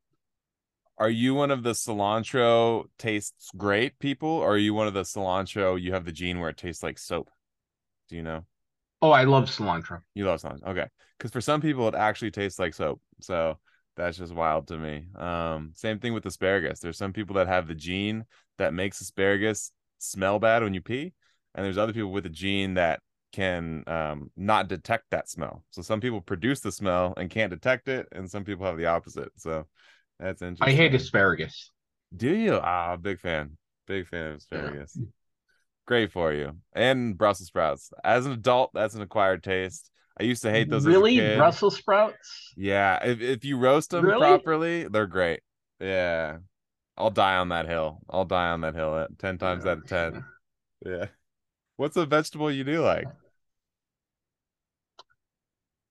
Are 0.98 1.10
you 1.10 1.34
one 1.34 1.52
of 1.52 1.64
the 1.64 1.72
cilantro 1.74 2.88
tastes 2.98 3.50
great 3.58 3.98
people, 4.00 4.30
or 4.30 4.54
are 4.54 4.58
you 4.58 4.74
one 4.74 4.88
of 4.88 4.94
the 4.94 5.02
cilantro 5.04 5.82
you 5.82 5.94
have 5.94 6.06
the 6.06 6.12
gene 6.12 6.40
where 6.40 6.50
it 6.50 6.58
tastes 6.58 6.84
like 6.84 6.98
soap? 7.00 7.30
Do 8.10 8.16
you 8.18 8.24
know? 8.24 8.46
Oh, 9.02 9.12
I 9.12 9.26
love 9.26 9.46
cilantro. 9.50 10.02
You 10.14 10.26
love 10.26 10.42
cilantro. 10.42 10.68
Okay. 10.70 10.88
Because 11.18 11.32
for 11.32 11.42
some 11.42 11.62
people 11.62 11.88
it 11.88 11.96
actually 11.96 12.32
tastes 12.32 12.60
like 12.60 12.74
soap. 12.74 13.02
So 13.22 13.60
that's 13.96 14.18
just 14.18 14.34
wild 14.34 14.68
to 14.68 14.78
me. 14.78 15.06
Um, 15.16 15.72
same 15.76 16.00
thing 16.00 16.14
with 16.14 16.26
asparagus. 16.26 16.80
There's 16.80 16.98
some 16.98 17.14
people 17.14 17.36
that 17.36 17.48
have 17.48 17.68
the 17.68 17.76
gene 17.76 18.26
that 18.58 18.74
makes 18.74 19.02
asparagus 19.02 19.72
smell 20.00 20.40
bad 20.40 20.64
when 20.64 20.74
you 20.74 20.82
pee, 20.82 21.14
and 21.56 21.66
there's 21.66 21.78
other 21.78 21.94
people 21.94 22.12
with 22.12 22.26
a 22.26 22.30
gene 22.30 22.76
that 22.76 23.00
can 23.32 23.82
um 23.88 24.30
not 24.36 24.68
detect 24.68 25.06
that 25.12 25.30
smell. 25.30 25.64
So 25.70 25.82
some 25.82 26.02
people 26.02 26.20
produce 26.20 26.60
the 26.60 26.72
smell 26.72 27.14
and 27.16 27.30
can't 27.30 27.50
detect 27.50 27.88
it, 27.88 28.08
and 28.12 28.30
some 28.30 28.44
people 28.44 28.66
have 28.66 28.78
the 28.78 28.88
opposite. 28.88 29.30
So 29.38 29.68
that's 30.20 30.42
interesting. 30.42 30.68
I 30.68 30.78
hate 30.78 30.94
asparagus. 30.94 31.72
Do 32.16 32.34
you? 32.36 32.60
Ah, 32.62 32.98
big 32.98 33.20
fan. 33.20 33.58
Big 33.88 34.08
fan 34.08 34.32
of 34.32 34.36
asparagus. 34.38 34.98
Great 35.88 36.12
for 36.12 36.34
you. 36.34 36.58
And 36.74 37.18
Brussels 37.18 37.48
sprouts. 37.48 37.92
As 38.04 38.26
an 38.26 38.34
adult, 38.34 38.72
that's 38.74 38.96
an 38.96 39.02
acquired 39.02 39.44
taste. 39.44 39.90
I 40.22 40.24
used 40.24 40.44
to 40.44 40.52
hate 40.52 40.70
those 40.70 40.86
really, 40.86 41.18
as 41.20 41.26
a 41.26 41.30
kid. 41.30 41.38
Brussels 41.38 41.78
sprouts? 41.78 42.54
Yeah, 42.56 43.04
if 43.04 43.22
if 43.22 43.44
you 43.44 43.58
roast 43.58 43.90
them 43.90 44.06
Really? 44.06 44.20
properly, 44.20 44.88
they're 44.88 45.08
great. 45.08 45.42
Yeah. 45.80 46.38
I'll 46.96 47.10
die 47.10 47.38
on 47.38 47.50
that 47.50 47.68
hill. 47.68 48.02
I'll 48.08 48.26
die 48.26 48.50
on 48.52 48.62
that 48.62 48.76
hill 48.76 48.96
at 49.00 49.18
10 49.18 49.40
times 49.40 49.66
out 49.66 49.80
of 49.80 49.88
10. 49.88 50.24
Yeah. 50.86 51.06
What's 51.78 51.98
a 51.98 52.06
vegetable 52.06 52.52
you 52.52 52.64
do 52.64 52.82
like? 52.84 53.08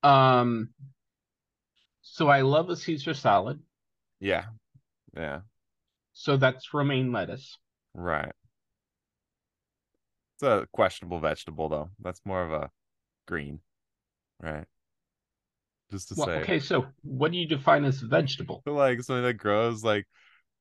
Um, 0.05 0.71
so 2.03 2.29
I 2.29 2.43
love 2.43 2.71
a 2.71 2.77
Caesar 2.77 3.15
salad. 3.15 3.59
Yeah. 4.21 4.45
Yeah. 5.17 5.41
So 6.13 6.37
that's 6.37 6.73
romaine 6.73 7.11
lettuce. 7.11 7.59
Right. 7.95 8.33
It's 10.37 10.43
a 10.45 10.69
questionable 10.73 11.19
vegetable 11.19 11.69
though. 11.69 11.91
That's 12.01 12.21
more 12.25 12.43
of 12.45 12.53
a 12.53 12.71
green. 13.27 13.61
Right. 14.41 14.67
Just 15.91 16.09
to 16.09 16.15
Well, 16.15 16.31
say. 16.31 16.37
okay, 16.37 16.61
so 16.61 16.87
what 17.03 17.33
do 17.33 17.39
you 17.39 17.47
define 17.49 17.85
as 17.85 18.01
vegetable? 18.01 18.65
Like 18.67 19.03
something 19.03 19.25
that 19.25 19.35
grows 19.35 19.83
like 19.85 20.07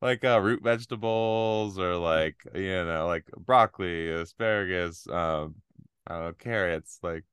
like 0.01 0.23
uh 0.25 0.39
root 0.41 0.63
vegetables 0.63 1.79
or 1.79 1.95
like 1.97 2.37
you 2.55 2.85
know 2.85 3.07
like 3.07 3.25
broccoli 3.37 4.09
asparagus 4.11 5.07
um 5.09 5.55
i 6.07 6.13
don't 6.15 6.23
know 6.25 6.33
carrots 6.33 6.99
like 7.03 7.25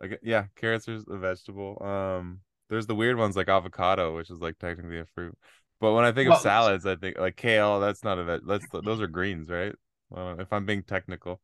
like 0.00 0.20
yeah 0.22 0.46
carrots 0.56 0.88
are 0.88 1.02
a 1.08 1.18
vegetable 1.18 1.82
um 1.84 2.40
there's 2.70 2.86
the 2.88 2.94
weird 2.96 3.18
ones 3.18 3.36
like 3.36 3.48
avocado 3.48 4.16
which 4.16 4.30
is 4.30 4.40
like 4.40 4.58
technically 4.58 5.00
a 5.00 5.06
fruit 5.06 5.36
but 5.80 5.94
when 5.94 6.04
i 6.04 6.12
think 6.12 6.28
Well, 6.28 6.30
of 6.30 6.38
salads 6.38 6.86
i 6.86 6.96
think 6.96 7.18
like 7.18 7.36
kale 7.36 7.80
that's 7.80 8.04
not 8.04 8.18
a 8.18 8.24
veg 8.24 8.42
that's 8.46 8.68
those 8.72 9.00
are 9.00 9.08
greens 9.08 9.50
right 9.50 9.74
well, 10.10 10.40
if 10.40 10.52
i'm 10.52 10.66
being 10.66 10.82
technical 10.84 11.40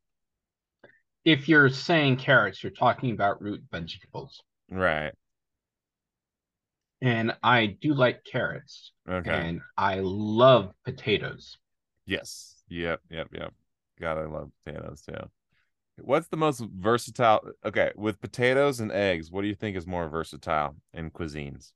If 1.25 1.49
you're 1.49 1.71
saying 1.71 2.19
carrots, 2.19 2.63
you're 2.63 2.73
talking 2.73 3.13
about 3.13 3.41
root 3.41 3.63
vegetables. 3.71 4.43
right 4.71 5.15
And 7.03 7.37
I 7.43 7.67
do 7.67 7.95
like 7.95 8.25
carrots. 8.25 8.93
okay 9.09 9.31
And 9.33 9.61
I 9.77 10.01
love 10.01 10.73
potatoes. 10.85 11.59
Yes. 12.07 12.63
Yep. 12.69 13.01
Yep. 13.11 13.29
Yep. 13.33 13.55
God, 14.01 14.19
I 14.19 14.25
love 14.27 14.51
potatoes 14.65 15.03
too. 15.03 15.31
What's 15.99 16.29
the 16.29 16.37
most 16.39 16.61
versatile? 16.75 17.43
Okay, 17.65 17.93
with 17.97 18.21
potatoes 18.21 18.81
and 18.81 18.93
eggs, 18.93 19.31
what 19.31 19.43
do 19.43 19.49
you 19.49 19.55
think 19.55 19.77
is 19.77 19.87
more 19.87 20.09
versatile 20.09 20.77
in 20.95 21.11
cuisines? 21.11 21.73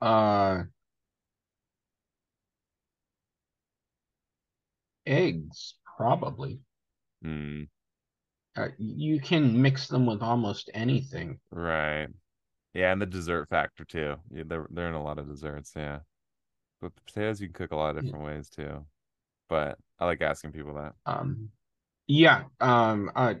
Uh 0.00 0.64
eggs, 5.08 5.74
probably. 5.96 6.60
Hmm. 7.22 7.68
Uh, 8.54 8.68
you 8.76 9.20
can 9.22 9.62
mix 9.62 9.88
them 9.88 10.04
with 10.04 10.20
almost 10.20 10.68
anything. 10.74 11.40
Right. 11.50 12.08
Yeah, 12.74 12.92
and 12.92 13.02
the 13.02 13.06
dessert 13.06 13.48
factor 13.48 13.84
too. 13.84 14.16
Yeah, 14.30 14.44
they're 14.46 14.66
they're 14.70 14.88
in 14.88 14.94
a 14.94 15.02
lot 15.02 15.18
of 15.18 15.28
desserts. 15.28 15.72
Yeah, 15.76 16.00
but 16.80 16.94
potatoes 17.06 17.40
you 17.40 17.48
can 17.48 17.54
cook 17.54 17.72
a 17.72 17.76
lot 17.76 17.96
of 17.96 18.04
different 18.04 18.26
ways 18.26 18.50
too. 18.50 18.86
But 19.48 19.78
I 20.00 20.06
like 20.06 20.22
asking 20.22 20.52
people 20.52 20.74
that. 20.76 20.94
Um, 21.06 21.50
yeah. 22.08 22.44
Um, 22.60 23.10
uh, 23.16 23.34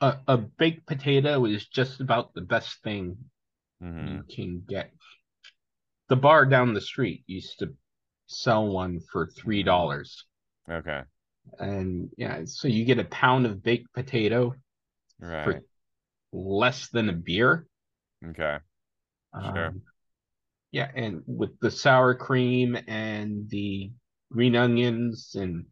a 0.00 0.18
a 0.28 0.36
baked 0.36 0.86
potato 0.86 1.44
is 1.46 1.66
just 1.66 2.00
about 2.00 2.34
the 2.34 2.40
best 2.42 2.82
thing 2.82 3.16
hmm 3.80 4.20
you 4.20 4.24
can 4.24 4.62
get. 4.68 4.92
The 6.08 6.16
bar 6.16 6.44
down 6.44 6.74
the 6.74 6.82
street 6.82 7.24
used 7.26 7.60
to 7.60 7.74
sell 8.26 8.68
one 8.68 9.00
for 9.00 9.26
three 9.28 9.62
dollars, 9.62 10.26
Okay. 10.70 11.02
and 11.58 12.10
yeah, 12.16 12.42
so 12.44 12.68
you 12.68 12.84
get 12.84 12.98
a 12.98 13.04
pound 13.04 13.46
of 13.46 13.62
baked 13.62 13.92
potato 13.92 14.54
Right. 15.18 15.44
for 15.44 15.62
less 16.32 16.88
than 16.88 17.08
a 17.08 17.12
beer. 17.12 17.66
Okay. 18.24 18.58
Sure. 19.42 19.66
Um, 19.66 19.82
yeah, 20.70 20.90
and 20.94 21.22
with 21.26 21.58
the 21.60 21.70
sour 21.70 22.14
cream 22.14 22.76
and 22.86 23.48
the 23.50 23.90
green 24.32 24.54
onions 24.54 25.34
and 25.34 25.66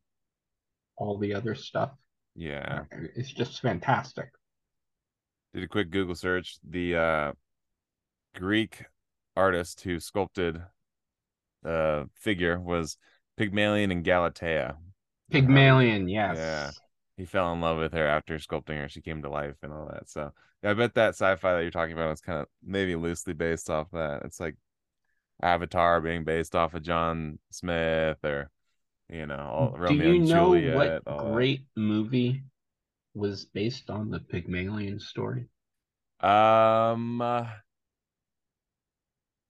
all 0.96 1.18
the 1.18 1.34
other 1.34 1.54
stuff, 1.54 1.92
Yeah. 2.34 2.84
it's 3.14 3.30
just 3.32 3.60
fantastic. 3.60 4.30
did 5.54 5.62
a 5.62 5.68
quick 5.68 5.90
Google 5.90 6.14
search. 6.14 6.58
The 6.68 6.96
uh, 6.96 7.32
Greek 8.34 8.84
artist 9.36 9.80
who 9.82 9.98
sculpted 10.00 10.60
the 11.62 12.08
figure 12.16 12.58
was 12.60 12.96
Pygmalion 13.36 13.90
and 13.90 14.04
Galatea. 14.04 14.76
Pygmalion, 15.30 16.08
yes. 16.08 16.36
Yeah. 16.36 16.70
He 17.16 17.24
fell 17.24 17.52
in 17.52 17.60
love 17.60 17.78
with 17.78 17.92
her 17.94 18.06
after 18.06 18.36
sculpting 18.38 18.78
her. 18.80 18.88
She 18.88 19.00
came 19.00 19.22
to 19.22 19.30
life 19.30 19.56
and 19.62 19.72
all 19.72 19.86
that. 19.88 20.08
So 20.08 20.32
yeah, 20.62 20.70
I 20.70 20.74
bet 20.74 20.94
that 20.94 21.10
sci-fi 21.10 21.54
that 21.54 21.62
you're 21.62 21.70
talking 21.70 21.94
about 21.94 22.12
is 22.12 22.20
kind 22.20 22.40
of 22.40 22.46
maybe 22.62 22.94
loosely 22.96 23.32
based 23.34 23.70
off 23.70 23.90
that. 23.92 24.22
It's 24.24 24.40
like 24.40 24.56
Avatar 25.42 26.00
being 26.00 26.24
based 26.24 26.54
off 26.56 26.74
of 26.74 26.82
John 26.82 27.38
Smith 27.50 28.18
or 28.24 28.50
you 29.08 29.26
know, 29.26 29.36
all, 29.38 29.70
Do 29.72 29.78
Romeo 29.82 30.08
you 30.08 30.14
and 30.14 30.28
know 30.28 30.54
Juliet. 30.54 30.74
what 30.74 31.02
all 31.06 31.32
great 31.32 31.66
movie 31.76 32.44
was 33.14 33.44
based 33.46 33.90
on 33.90 34.10
the 34.10 34.20
Pygmalion 34.20 35.00
story? 35.00 35.48
Um, 36.20 37.20
uh, 37.20 37.46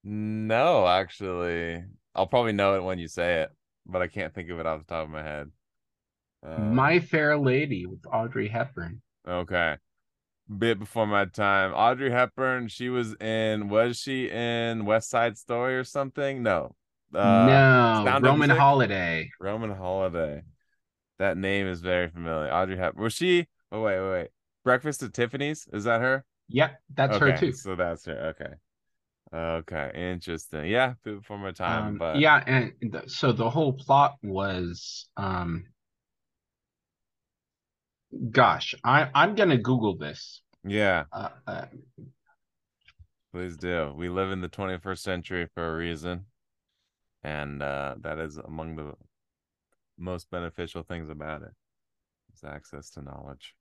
no, 0.04 0.86
actually, 0.86 1.84
I'll 2.14 2.26
probably 2.26 2.52
know 2.52 2.76
it 2.76 2.82
when 2.84 2.98
you 2.98 3.08
say 3.08 3.42
it, 3.42 3.52
but 3.86 4.02
I 4.02 4.06
can't 4.08 4.34
think 4.34 4.50
of 4.50 4.58
it 4.60 4.66
off 4.66 4.80
the 4.80 4.86
top 4.94 5.04
of 5.04 5.10
my 5.10 5.22
head. 5.22 5.50
Um, 6.44 6.74
My 6.74 7.00
Fair 7.00 7.36
Lady 7.36 7.86
with 7.86 8.00
Audrey 8.12 8.48
Hepburn. 8.48 9.00
okay, 9.26 9.76
bit 10.56 10.78
before 10.78 11.06
my 11.06 11.24
time. 11.24 11.72
Audrey 11.72 12.10
Hepburn, 12.10 12.68
she 12.68 12.88
was 12.88 13.14
in. 13.16 13.68
Was 13.68 13.98
she 13.98 14.30
in 14.30 14.84
West 14.84 15.10
Side 15.10 15.36
Story 15.36 15.76
or 15.76 15.84
something? 15.84 16.42
No. 16.42 16.74
Uh, 17.14 18.02
no, 18.04 18.20
Roman? 18.20 18.50
Holiday. 18.50 19.30
Roman 19.40 19.70
Holiday. 19.74 20.42
That 21.18 21.36
name 21.36 21.66
is 21.66 21.80
very 21.80 22.08
familiar. 22.08 22.52
Audrey 22.52 22.76
Hepburn. 22.76 23.02
Was 23.02 23.14
she? 23.14 23.46
Oh 23.72 23.82
wait, 23.82 24.00
wait, 24.00 24.10
wait. 24.10 24.28
Breakfast 24.64 25.02
at 25.02 25.12
Tiffany's. 25.12 25.66
Is 25.72 25.84
that 25.84 26.00
her? 26.00 26.24
Yep, 26.48 26.80
that's 26.94 27.16
her 27.18 27.36
too. 27.36 27.52
So 27.52 27.74
that's 27.76 28.04
her. 28.06 28.34
Okay. 28.36 28.54
Okay. 29.34 29.90
Interesting. 29.94 30.66
Yeah, 30.66 30.94
bit 31.04 31.18
before 31.18 31.38
my 31.38 31.50
time, 31.52 31.88
Um, 31.88 31.98
but 31.98 32.18
yeah, 32.18 32.42
and 32.46 32.72
the, 32.80 33.02
so 33.06 33.32
the 33.32 33.50
whole 33.50 33.72
plot 33.74 34.16
was, 34.22 35.08
um, 35.16 35.64
gosh, 38.30 38.74
I 38.84 39.08
I'm 39.14 39.34
gonna 39.34 39.58
Google 39.58 39.96
this. 39.96 40.42
yeah. 40.64 41.04
Uh, 41.12 41.28
uh, 41.46 41.64
Please 43.32 43.56
do. 43.56 43.92
We 43.96 44.08
live 44.08 44.30
in 44.30 44.40
the 44.40 44.48
21st 44.48 44.98
century 44.98 45.46
for 45.54 45.74
a 45.74 45.76
reason, 45.76 46.24
and 47.22 47.62
uh, 47.62 47.96
that 48.00 48.18
is 48.18 48.38
among 48.38 48.76
the 48.76 48.94
most 49.98 50.30
beneficial 50.30 50.82
things 50.82 51.10
about 51.10 51.42
it 51.42 51.52
is 52.34 52.44
access 52.44 52.90
to 52.90 53.02
knowledge. 53.02 53.54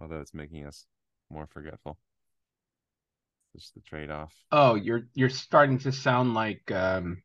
Although 0.00 0.20
it's 0.20 0.34
making 0.34 0.64
us 0.64 0.86
more 1.30 1.46
forgetful. 1.46 1.98
It's 3.54 3.64
just 3.64 3.74
the 3.74 3.80
trade-off. 3.80 4.32
oh, 4.52 4.74
you're 4.76 5.08
you're 5.14 5.30
starting 5.30 5.78
to 5.80 5.90
sound 5.92 6.34
like 6.34 6.70
um, 6.70 7.22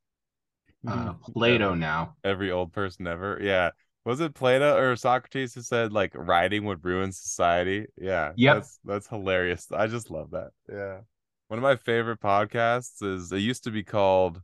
uh, 0.88 1.14
Plato 1.34 1.76
now. 1.76 2.16
Every 2.24 2.50
old 2.52 2.74
person 2.74 3.06
ever. 3.08 3.40
Yeah. 3.42 3.72
Was 4.06 4.20
it 4.20 4.34
Plato 4.34 4.78
or 4.78 4.96
Socrates 4.96 5.54
who 5.54 5.62
said 5.62 5.94
like 5.94 6.12
writing 6.16 6.66
would 6.66 6.84
ruin 6.84 7.12
society? 7.12 7.86
Yeah. 7.98 8.34
Yep. 8.36 8.56
That's 8.56 8.80
that's 8.84 9.08
hilarious. 9.08 9.68
I 9.72 9.88
just 9.88 10.12
love 10.12 10.32
that. 10.32 10.52
Yeah. 10.70 11.00
One 11.48 11.58
of 11.58 11.64
my 11.64 11.78
favorite 11.78 12.20
podcasts 12.20 13.02
is 13.02 13.32
it 13.32 13.40
used 13.40 13.64
to 13.64 13.72
be 13.72 13.84
called 13.84 14.42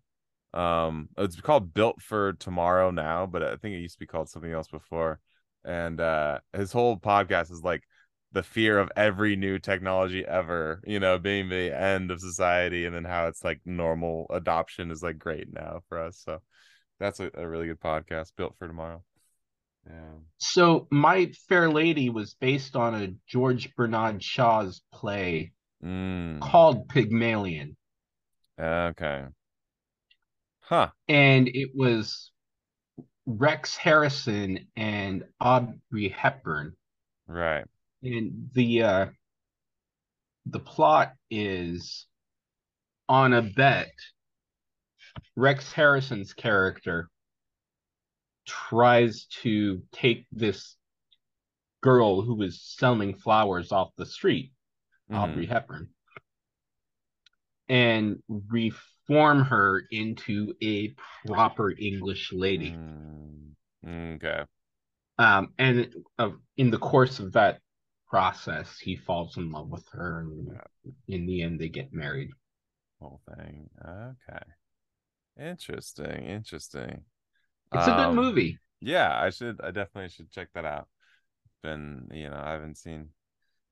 um 0.54 1.10
it's 1.18 1.40
called 1.42 1.74
Built 1.74 2.02
for 2.02 2.34
Tomorrow 2.34 2.92
now, 2.92 3.26
but 3.26 3.44
I 3.44 3.58
think 3.58 3.76
it 3.76 3.80
used 3.80 3.96
to 3.96 4.00
be 4.00 4.08
called 4.08 4.30
something 4.30 4.52
else 4.52 4.68
before. 4.70 5.20
And 5.66 6.00
uh 6.00 6.40
his 6.54 6.72
whole 6.72 6.98
podcast 6.98 7.52
is 7.52 7.62
like 7.62 7.84
the 8.32 8.44
fear 8.44 8.80
of 8.80 8.92
every 8.96 9.36
new 9.36 9.60
technology 9.60 10.26
ever, 10.26 10.82
you 10.86 11.00
know, 11.00 11.18
being 11.18 11.50
the 11.50 11.78
end 11.78 12.12
of 12.12 12.22
society 12.22 12.86
and 12.86 12.96
then 12.96 13.04
how 13.04 13.28
it's 13.28 13.44
like 13.44 13.60
normal 13.66 14.28
adoption 14.30 14.92
is 14.92 15.04
like 15.04 15.18
great 15.18 15.52
now 15.52 15.82
for 15.90 16.00
us. 16.00 16.22
So 16.24 16.40
that's 17.00 17.20
a, 17.20 17.30
a 17.34 17.48
really 17.48 17.68
good 17.68 17.80
podcast 17.80 18.32
built 18.38 18.56
for 18.58 18.68
tomorrow. 18.68 19.04
Yeah. 19.90 19.96
So 20.38 20.88
My 20.92 21.32
Fair 21.48 21.70
Lady 21.70 22.10
was 22.10 22.36
based 22.36 22.76
on 22.76 22.96
a 22.96 23.14
George 23.28 23.76
Bernard 23.76 24.24
Shaw's 24.24 24.82
play 24.94 25.52
Mm, 25.82 26.42
called 26.42 26.90
Pygmalion, 26.90 27.78
okay. 28.60 29.24
Huh. 30.60 30.90
and 31.08 31.48
it 31.48 31.70
was 31.74 32.32
Rex 33.26 33.78
Harrison 33.78 34.68
and 34.76 35.24
Audrey 35.40 36.10
Hepburn. 36.10 36.74
Right. 37.28 37.64
And 38.04 38.50
the 38.54 38.84
uh 38.84 39.06
the 40.46 40.60
plot 40.60 41.14
is 41.32 42.06
on 43.08 43.32
a 43.32 43.42
bet, 43.42 43.94
Rex 45.38 45.72
Harrison's 45.72 46.34
character 46.34 47.08
tries 48.50 49.26
to 49.44 49.82
take 49.92 50.26
this 50.32 50.76
girl 51.82 52.22
who 52.22 52.36
was 52.36 52.62
selling 52.62 53.16
flowers 53.16 53.72
off 53.72 53.96
the 53.96 54.06
street, 54.06 54.52
Audrey 55.12 55.46
Mhm. 55.46 55.50
Hepburn, 55.50 55.90
and 57.70 58.24
reform 58.28 59.44
her 59.44 59.80
into 59.92 60.56
a 60.62 60.90
proper 61.26 61.72
English 61.72 62.34
lady. 62.34 62.72
Mm, 62.72 63.56
okay. 63.86 64.46
Um, 65.18 65.54
and 65.58 65.94
uh, 66.18 66.32
in 66.58 66.72
the 66.72 66.80
course 66.80 67.20
of 67.20 67.34
that 67.34 67.62
process, 68.08 68.80
he 68.80 68.96
falls 68.96 69.38
in 69.38 69.52
love 69.52 69.70
with 69.70 69.88
her, 69.90 70.22
and 70.22 70.60
in 71.08 71.26
the 71.28 71.44
end, 71.44 71.60
they 71.60 71.70
get 71.70 71.94
married. 71.94 72.32
Whole 73.00 73.22
thing. 73.36 73.70
Okay. 73.86 74.44
Interesting. 75.38 76.26
Interesting. 76.26 77.06
It's 77.72 77.88
a 77.88 77.92
good 77.92 78.10
Um, 78.10 78.16
movie. 78.16 78.60
Yeah, 78.82 79.18
I 79.20 79.30
should. 79.32 79.62
I 79.62 79.72
definitely 79.72 80.10
should 80.10 80.32
check 80.32 80.50
that 80.54 80.66
out. 80.66 80.88
Been, 81.64 82.10
you 82.14 82.30
know, 82.30 82.38
I 82.38 82.52
haven't 82.54 82.78
seen 82.78 83.10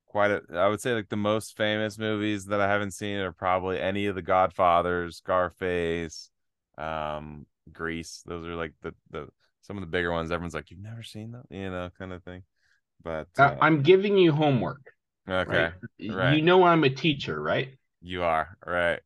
quite 0.07 0.31
a. 0.31 0.43
I 0.53 0.67
would 0.69 0.81
say 0.81 0.93
like 0.95 1.09
the 1.09 1.17
most 1.17 1.57
famous 1.57 1.97
movies 1.99 2.45
that 2.47 2.61
I 2.61 2.67
haven't 2.69 2.91
seen 2.93 3.17
are 3.19 3.33
probably 3.33 3.79
any 3.81 4.07
of 4.07 4.15
the 4.15 4.21
Godfathers, 4.23 5.17
Scarface, 5.17 6.31
um, 6.77 7.47
Grease. 7.73 8.23
Those 8.25 8.47
are 8.47 8.55
like 8.55 8.73
the 8.83 8.95
the 9.11 9.29
some 9.61 9.77
of 9.77 9.81
the 9.81 9.87
bigger 9.87 10.11
ones. 10.11 10.31
Everyone's 10.31 10.53
like, 10.55 10.71
you've 10.71 10.81
never 10.81 11.03
seen 11.03 11.31
them, 11.33 11.45
you 11.51 11.69
know, 11.71 11.89
kind 11.99 12.13
of 12.13 12.23
thing. 12.23 12.43
But 13.03 13.29
Uh, 13.37 13.51
uh, 13.51 13.61
I'm 13.61 13.81
giving 13.83 14.17
you 14.17 14.31
homework. 14.31 14.93
okay, 15.29 15.69
Right? 15.69 15.73
right. 16.07 16.33
You 16.33 16.43
know 16.43 16.63
I'm 16.63 16.83
a 16.83 16.89
teacher, 16.89 17.41
right? 17.41 17.75
you 18.01 18.23
are 18.23 18.57
right. 18.65 18.99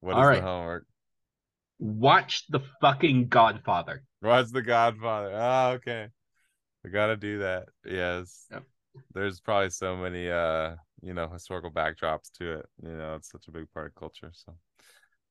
What 0.00 0.18
is 0.18 0.18
All 0.18 0.26
the 0.28 0.40
right. 0.40 0.40
homework? 0.40 0.86
Watch 1.78 2.46
the 2.48 2.58
fucking 2.80 3.28
Godfather. 3.28 4.02
What's 4.24 4.52
the 4.52 4.62
Godfather? 4.62 5.32
Oh, 5.34 5.72
okay. 5.72 6.08
I 6.82 6.88
gotta 6.88 7.14
do 7.14 7.40
that. 7.40 7.68
Yes. 7.84 8.46
Yep. 8.50 8.64
There's 9.12 9.38
probably 9.38 9.68
so 9.68 9.98
many 9.98 10.30
uh, 10.30 10.76
you 11.02 11.12
know, 11.12 11.28
historical 11.28 11.70
backdrops 11.70 12.32
to 12.38 12.60
it. 12.60 12.66
You 12.82 12.96
know, 12.96 13.16
it's 13.16 13.30
such 13.30 13.48
a 13.48 13.50
big 13.50 13.70
part 13.74 13.88
of 13.88 13.94
culture. 13.94 14.30
So 14.32 14.54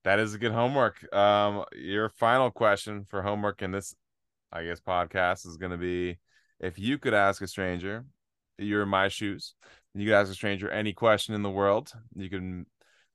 that 0.04 0.20
is 0.20 0.36
a 0.36 0.38
good 0.38 0.52
homework. 0.52 1.12
Um, 1.12 1.66
your 1.74 2.10
final 2.10 2.52
question 2.52 3.06
for 3.10 3.24
homework 3.24 3.64
in 3.64 3.72
this, 3.72 3.96
I 4.52 4.64
guess, 4.64 4.80
podcast 4.80 5.48
is 5.48 5.58
gonna 5.58 5.80
be 5.80 6.20
if 6.60 6.78
you 6.78 7.00
could 7.00 7.16
ask 7.16 7.42
a 7.42 7.48
stranger, 7.48 8.06
you're 8.60 8.84
in 8.84 8.90
my 8.90 9.08
shoes, 9.08 9.56
you 9.96 10.06
could 10.06 10.14
ask 10.14 10.32
a 10.32 10.36
stranger 10.36 10.70
any 10.70 10.94
question 10.94 11.34
in 11.34 11.42
the 11.42 11.50
world. 11.50 11.92
You 12.16 12.30
can 12.30 12.68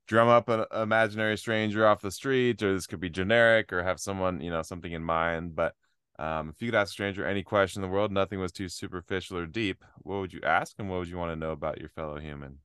drum 0.09 0.27
up 0.27 0.49
an 0.49 0.65
imaginary 0.73 1.37
stranger 1.37 1.87
off 1.87 2.01
the 2.01 2.11
street, 2.11 2.61
or 2.63 2.73
this 2.73 2.87
could 2.87 2.99
be 2.99 3.11
generic, 3.11 3.71
or 3.71 3.83
have 3.83 3.99
someone, 4.01 4.41
you 4.41 4.49
know, 4.51 4.63
something 4.63 4.91
in 4.91 5.03
mind. 5.03 5.55
But 5.55 5.75
um, 6.19 6.49
if 6.49 6.61
you 6.61 6.69
could 6.69 6.75
ask 6.79 6.89
a 6.89 6.93
stranger 6.93 7.25
any 7.25 7.43
question 7.43 7.83
in 7.83 7.89
the 7.89 7.93
world, 7.93 8.11
nothing 8.11 8.39
was 8.39 8.51
too 8.51 8.69
superficial 8.69 9.37
or 9.37 9.45
deep, 9.47 9.85
what 9.99 10.19
would 10.19 10.33
you 10.33 10.41
ask, 10.43 10.75
and 10.79 10.89
what 10.89 10.99
would 10.99 11.09
you 11.09 11.17
want 11.17 11.31
to 11.31 11.37
know 11.37 11.51
about 11.51 11.79
your 11.79 11.89
fellow 11.89 12.19
human? 12.19 12.59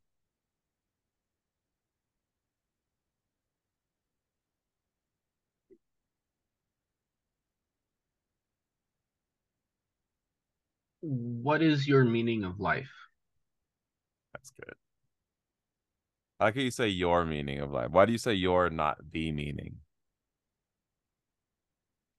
What 11.02 11.62
is 11.62 11.86
your 11.86 12.04
meaning 12.04 12.42
of 12.42 12.58
life? 12.58 12.90
That's 14.32 14.50
good. 14.50 14.74
How 16.52 16.60
you 16.60 16.70
say 16.70 16.88
your 16.88 17.24
meaning 17.24 17.60
of 17.60 17.70
life. 17.70 17.90
Why 17.90 18.04
do 18.04 18.12
you 18.12 18.18
say 18.18 18.34
your, 18.34 18.68
not 18.70 18.98
the 19.12 19.32
meaning? 19.32 19.76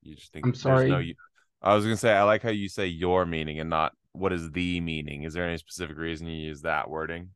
You 0.01 0.15
just 0.15 0.31
think 0.31 0.45
I'm 0.45 0.51
there's 0.51 0.63
no. 0.63 0.71
sorry? 0.71 1.05
you- 1.07 1.15
I 1.61 1.73
was 1.73 1.83
gonna 1.83 1.97
say 1.97 2.13
I 2.13 2.23
like 2.23 2.43
how 2.43 2.51
you 2.51 2.69
say 2.69 2.85
your 2.85 3.25
meaning 3.25 3.59
and 3.59 3.69
not 3.69 3.93
what 4.11 4.31
is 4.31 4.51
the 4.51 4.79
meaning. 4.79 5.23
Is 5.23 5.33
there 5.33 5.47
any 5.47 5.57
specific 5.57 5.97
reason 5.97 6.27
you 6.27 6.47
use 6.47 6.61
that 6.61 6.89
wording? 6.89 7.29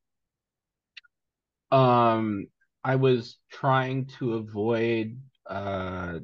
Um, 1.71 2.47
I 2.83 2.95
was 2.95 3.37
trying 3.51 4.05
to 4.19 4.35
avoid 4.35 5.19
uh 5.47 6.19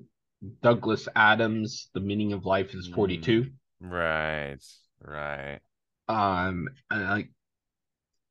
Douglas 0.62 1.08
Adams. 1.16 1.90
The 1.94 2.00
meaning 2.00 2.34
of 2.34 2.46
life 2.46 2.76
is 2.76 2.88
42. 2.88 3.48
Right, 3.80 4.58
right. 5.02 5.60
Um, 6.08 6.70
I, 6.92 7.28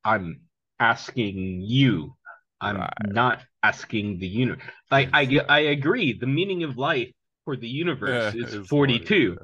I'm 0.03 0.41
asking 0.79 1.61
you. 1.61 2.15
I'm 2.65 2.79
Right. 2.79 2.97
not 2.99 3.43
asking 3.63 4.19
the 4.19 4.27
universe. 4.27 4.63
I, 4.91 5.09
I 5.13 5.39
I 5.49 5.59
agree. 5.77 6.13
The 6.13 6.27
meaning 6.27 6.63
of 6.63 6.77
life 6.77 7.11
for 7.45 7.55
the 7.57 7.67
universe 7.69 8.25
Yeah, 8.25 8.33
is 8.33 8.53
it's 8.53 8.69
42, 8.69 9.37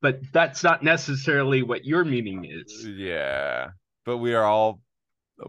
but 0.00 0.20
that's 0.32 0.62
not 0.64 0.82
necessarily 0.82 1.62
what 1.62 1.84
your 1.84 2.04
meaning 2.04 2.44
is. 2.44 2.88
Yeah, 2.96 3.70
but 4.04 4.18
we 4.18 4.34
are 4.34 4.44
all 4.44 4.80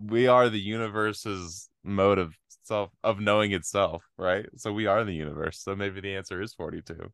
we 0.02 0.28
are 0.28 0.50
the 0.50 0.60
universe's 0.60 1.70
mode 1.84 2.20
of 2.20 2.34
itself 2.62 2.92
of 3.04 3.20
knowing 3.20 3.54
itself, 3.54 4.04
right? 4.18 4.46
So 4.58 4.74
we 4.74 4.88
are 4.88 5.04
the 5.04 5.14
universe. 5.14 5.60
So 5.62 5.76
maybe 5.76 6.02
the 6.02 6.16
answer 6.16 6.42
is 6.42 6.54
42. 6.54 7.12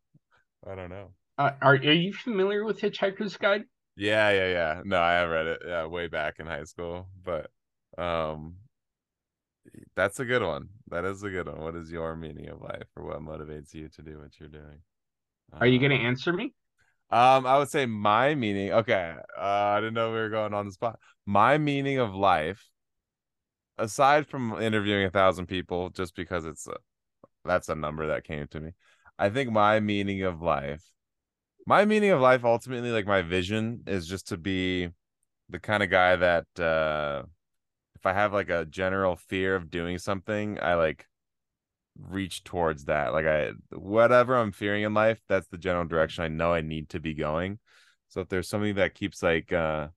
I 0.67 0.75
don't 0.75 0.89
know. 0.89 1.13
Uh, 1.37 1.51
are 1.61 1.75
are 1.75 1.91
you 1.93 2.13
familiar 2.13 2.63
with 2.65 2.79
Hitchhiker's 2.81 3.37
Guide? 3.37 3.65
Yeah, 3.95 4.29
yeah, 4.31 4.47
yeah. 4.47 4.81
No, 4.85 4.97
I 4.97 5.23
read 5.25 5.47
it. 5.47 5.61
Yeah, 5.65 5.85
way 5.85 6.07
back 6.07 6.39
in 6.39 6.47
high 6.47 6.65
school, 6.65 7.07
but 7.23 7.49
um 7.97 8.57
that's 9.95 10.19
a 10.19 10.25
good 10.25 10.43
one. 10.43 10.69
That 10.89 11.05
is 11.05 11.23
a 11.23 11.29
good 11.29 11.47
one. 11.47 11.61
What 11.61 11.75
is 11.75 11.91
your 11.91 12.15
meaning 12.15 12.49
of 12.49 12.61
life 12.61 12.87
or 12.95 13.05
what 13.05 13.21
motivates 13.21 13.73
you 13.73 13.89
to 13.89 14.01
do 14.01 14.19
what 14.19 14.39
you're 14.39 14.49
doing? 14.49 14.81
Are 15.59 15.67
you 15.67 15.79
going 15.79 15.91
to 15.91 15.97
Um, 15.97 16.05
answer 16.05 16.33
me? 16.33 16.53
Um, 17.09 17.45
I 17.45 17.57
would 17.57 17.69
say 17.69 17.85
my 17.85 18.35
meaning. 18.35 18.71
Okay, 18.71 19.15
uh, 19.37 19.41
I 19.41 19.79
didn't 19.79 19.93
know 19.93 20.11
we 20.11 20.17
were 20.17 20.29
going 20.29 20.53
on 20.53 20.65
the 20.65 20.71
spot. 20.71 20.99
My 21.25 21.57
meaning 21.57 21.99
of 21.99 22.15
life, 22.15 22.69
aside 23.77 24.27
from 24.27 24.61
interviewing 24.61 25.05
a 25.05 25.11
thousand 25.11 25.47
people, 25.47 25.89
just 25.89 26.15
because 26.15 26.45
it's 26.45 26.67
a, 26.67 26.75
that's 27.43 27.69
a 27.69 27.75
number 27.75 28.07
that 28.07 28.23
came 28.23 28.47
to 28.47 28.59
me. 28.59 28.71
I 29.17 29.29
think 29.29 29.51
my 29.51 29.79
meaning 29.79 30.23
of 30.23 30.41
life, 30.41 30.83
my 31.67 31.85
meaning 31.85 32.11
of 32.11 32.21
life, 32.21 32.43
ultimately, 32.43 32.91
like 32.91 33.05
my 33.05 33.21
vision, 33.21 33.83
is 33.87 34.07
just 34.07 34.27
to 34.29 34.37
be 34.37 34.89
the 35.49 35.59
kind 35.59 35.83
of 35.83 35.89
guy 35.89 36.15
that, 36.15 36.59
uh, 36.59 37.23
if 37.95 38.05
I 38.05 38.13
have 38.13 38.33
like 38.33 38.49
a 38.49 38.65
general 38.65 39.15
fear 39.15 39.55
of 39.55 39.69
doing 39.69 39.97
something, 39.97 40.59
I 40.61 40.75
like 40.75 41.07
reach 41.97 42.43
towards 42.43 42.85
that. 42.85 43.13
Like 43.13 43.25
I 43.25 43.51
whatever 43.71 44.35
I'm 44.35 44.51
fearing 44.51 44.83
in 44.83 44.93
life, 44.93 45.19
that's 45.27 45.47
the 45.47 45.57
general 45.57 45.85
direction 45.85 46.23
I 46.23 46.27
know 46.27 46.53
I 46.53 46.61
need 46.61 46.89
to 46.89 46.99
be 46.99 47.13
going. 47.13 47.59
So 48.09 48.21
if 48.21 48.29
there's 48.29 48.49
something 48.49 48.75
that 48.75 48.95
keeps 48.95 49.23
like 49.23 49.51
uh 49.51 49.87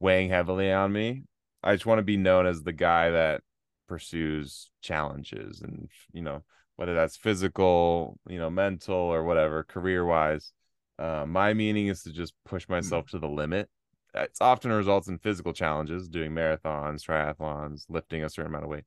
weighing 0.00 0.30
heavily 0.30 0.72
on 0.72 0.92
me, 0.92 1.24
I 1.62 1.74
just 1.74 1.86
want 1.86 1.98
to 1.98 2.04
be 2.04 2.16
known 2.16 2.46
as 2.46 2.62
the 2.62 2.72
guy 2.72 3.10
that 3.10 3.42
pursues 3.88 4.70
challenges 4.80 5.60
and 5.60 5.88
you 6.12 6.22
know, 6.22 6.42
whether 6.76 6.94
that's 6.94 7.16
physical, 7.16 8.18
you 8.28 8.38
know, 8.38 8.50
mental 8.50 8.96
or 8.96 9.24
whatever, 9.24 9.64
career 9.64 10.04
wise. 10.04 10.52
Uh, 10.98 11.24
my 11.26 11.52
meaning 11.54 11.88
is 11.88 12.02
to 12.04 12.12
just 12.12 12.34
push 12.44 12.68
myself 12.68 13.08
to 13.08 13.18
the 13.18 13.28
limit. 13.28 13.68
It's 14.14 14.40
often 14.40 14.72
results 14.72 15.08
in 15.08 15.18
physical 15.18 15.52
challenges, 15.52 16.08
doing 16.08 16.32
marathons, 16.32 17.02
triathlons, 17.04 17.84
lifting 17.88 18.24
a 18.24 18.30
certain 18.30 18.50
amount 18.52 18.64
of 18.64 18.70
weight. 18.70 18.84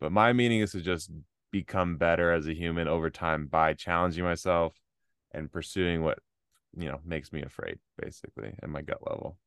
But 0.00 0.12
my 0.12 0.32
meaning 0.32 0.60
is 0.60 0.72
to 0.72 0.80
just 0.80 1.10
become 1.50 1.96
better 1.96 2.32
as 2.32 2.46
a 2.46 2.54
human 2.54 2.88
over 2.88 3.10
time 3.10 3.46
by 3.46 3.74
challenging 3.74 4.24
myself 4.24 4.74
and 5.32 5.50
pursuing 5.50 6.02
what 6.02 6.18
you 6.76 6.88
know 6.88 7.00
makes 7.04 7.32
me 7.32 7.42
afraid 7.42 7.78
basically 8.00 8.54
at 8.62 8.68
my 8.68 8.82
gut 8.82 8.98
level 9.08 9.38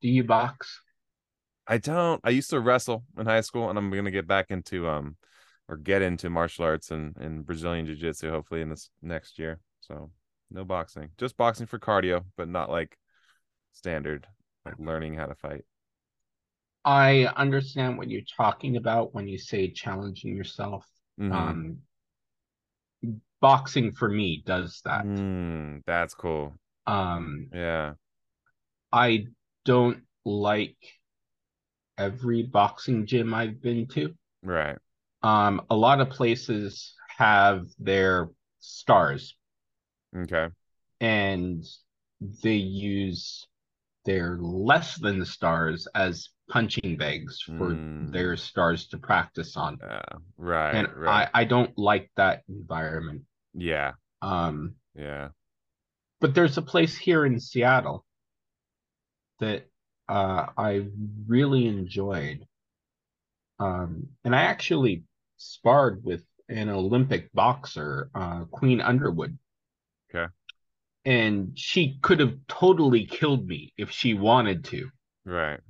Do 0.00 0.08
you 0.08 0.24
box? 0.24 0.80
i 1.66 1.78
don't 1.78 2.20
i 2.24 2.30
used 2.30 2.50
to 2.50 2.60
wrestle 2.60 3.04
in 3.18 3.26
high 3.26 3.40
school 3.40 3.68
and 3.68 3.78
i'm 3.78 3.90
gonna 3.90 4.10
get 4.10 4.26
back 4.26 4.46
into 4.50 4.88
um 4.88 5.16
or 5.68 5.76
get 5.76 6.02
into 6.02 6.30
martial 6.30 6.64
arts 6.64 6.90
and, 6.90 7.16
and 7.16 7.44
brazilian 7.44 7.86
jiu-jitsu 7.86 8.30
hopefully 8.30 8.60
in 8.60 8.68
this 8.68 8.90
next 9.02 9.38
year 9.38 9.58
so 9.80 10.10
no 10.50 10.64
boxing 10.64 11.10
just 11.18 11.36
boxing 11.36 11.66
for 11.66 11.78
cardio 11.78 12.24
but 12.36 12.48
not 12.48 12.70
like 12.70 12.96
standard 13.72 14.26
like 14.64 14.78
learning 14.78 15.14
how 15.14 15.26
to 15.26 15.34
fight 15.34 15.64
I 16.84 17.24
understand 17.36 17.96
what 17.98 18.08
you're 18.10 18.22
talking 18.36 18.76
about 18.76 19.14
when 19.14 19.28
you 19.28 19.38
say 19.38 19.70
challenging 19.70 20.36
yourself. 20.36 20.86
Mhm. 21.18 21.34
Um, 21.36 21.82
boxing 23.40 23.92
for 23.92 24.08
me 24.08 24.42
does 24.46 24.80
that. 24.84 25.06
Mm, 25.06 25.82
that's 25.86 26.14
cool 26.14 26.54
Um, 26.86 27.50
yeah 27.52 27.94
I 28.92 29.26
don't 29.64 30.04
like 30.24 31.00
every 31.96 32.42
boxing 32.42 33.06
gym 33.06 33.32
I've 33.32 33.62
been 33.62 33.86
to. 33.88 34.12
right 34.42 34.78
Um, 35.22 35.62
a 35.70 35.76
lot 35.76 36.00
of 36.00 36.10
places 36.10 36.94
have 37.18 37.66
their 37.78 38.28
stars 38.60 39.34
okay 40.16 40.50
and 41.00 41.64
they 42.42 42.56
use 42.56 43.46
their 44.04 44.38
less 44.38 44.96
than 44.96 45.24
stars 45.24 45.86
as 45.94 46.28
punching 46.48 46.96
bags 46.96 47.40
for 47.42 47.72
Mm. 47.74 48.12
their 48.12 48.36
stars 48.36 48.88
to 48.88 48.98
practice 48.98 49.56
on. 49.56 49.78
yeah 49.80 50.02
right 50.36 50.74
and 50.74 50.88
right 50.96 51.28
I, 51.34 51.42
I 51.42 51.44
don't 51.44 51.76
like 51.78 52.10
that 52.16 52.42
environment. 52.48 53.22
yeah 53.54 53.92
Um, 54.22 54.74
yeah 54.94 55.28
but 56.20 56.34
there's 56.34 56.58
a 56.58 56.62
place 56.62 56.96
here 56.98 57.24
in 57.24 57.40
Seattle 57.40 58.04
that 59.38 59.66
uh, 60.08 60.46
I 60.56 60.86
really 61.26 61.66
enjoyed. 61.66 62.46
Um, 63.58 64.08
and 64.24 64.34
I 64.34 64.42
actually 64.42 65.04
sparred 65.38 66.04
with 66.04 66.24
an 66.48 66.68
Olympic 66.68 67.32
boxer, 67.32 68.10
uh, 68.14 68.44
Queen 68.50 68.80
Underwood. 68.80 69.38
And 71.04 71.58
she 71.58 71.98
could 72.02 72.20
have 72.20 72.38
totally 72.48 73.06
killed 73.06 73.46
me 73.46 73.74
if 73.76 73.90
she 73.90 74.14
wanted 74.14 74.64
to. 74.66 74.90
right 75.24 75.60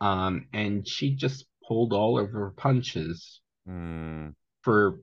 Um, 0.00 0.48
and 0.54 0.86
she 0.88 1.14
just 1.14 1.46
pulled 1.68 1.92
all 1.92 2.18
of 2.18 2.30
her 2.30 2.50
punches 2.50 3.40
Mm, 3.68 4.34
for 4.62 5.00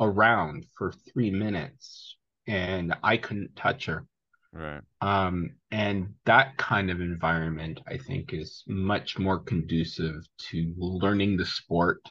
around 0.00 0.64
for 0.76 0.90
three 0.92 1.30
minutes, 1.30 2.16
and 2.46 2.94
I 3.02 3.16
couldn't 3.18 3.56
touch 3.56 3.84
her. 3.86 4.06
right. 4.52 4.82
Um, 5.00 5.56
and 5.70 6.14
that 6.26 6.56
kind 6.58 6.90
of 6.90 7.00
environment, 7.00 7.80
I 7.86 7.98
think, 7.98 8.32
is 8.34 8.64
much 8.66 9.18
more 9.18 9.40
conducive 9.40 10.26
to 10.50 10.74
learning 10.78 11.36
the 11.38 11.46
sport. 11.46 12.02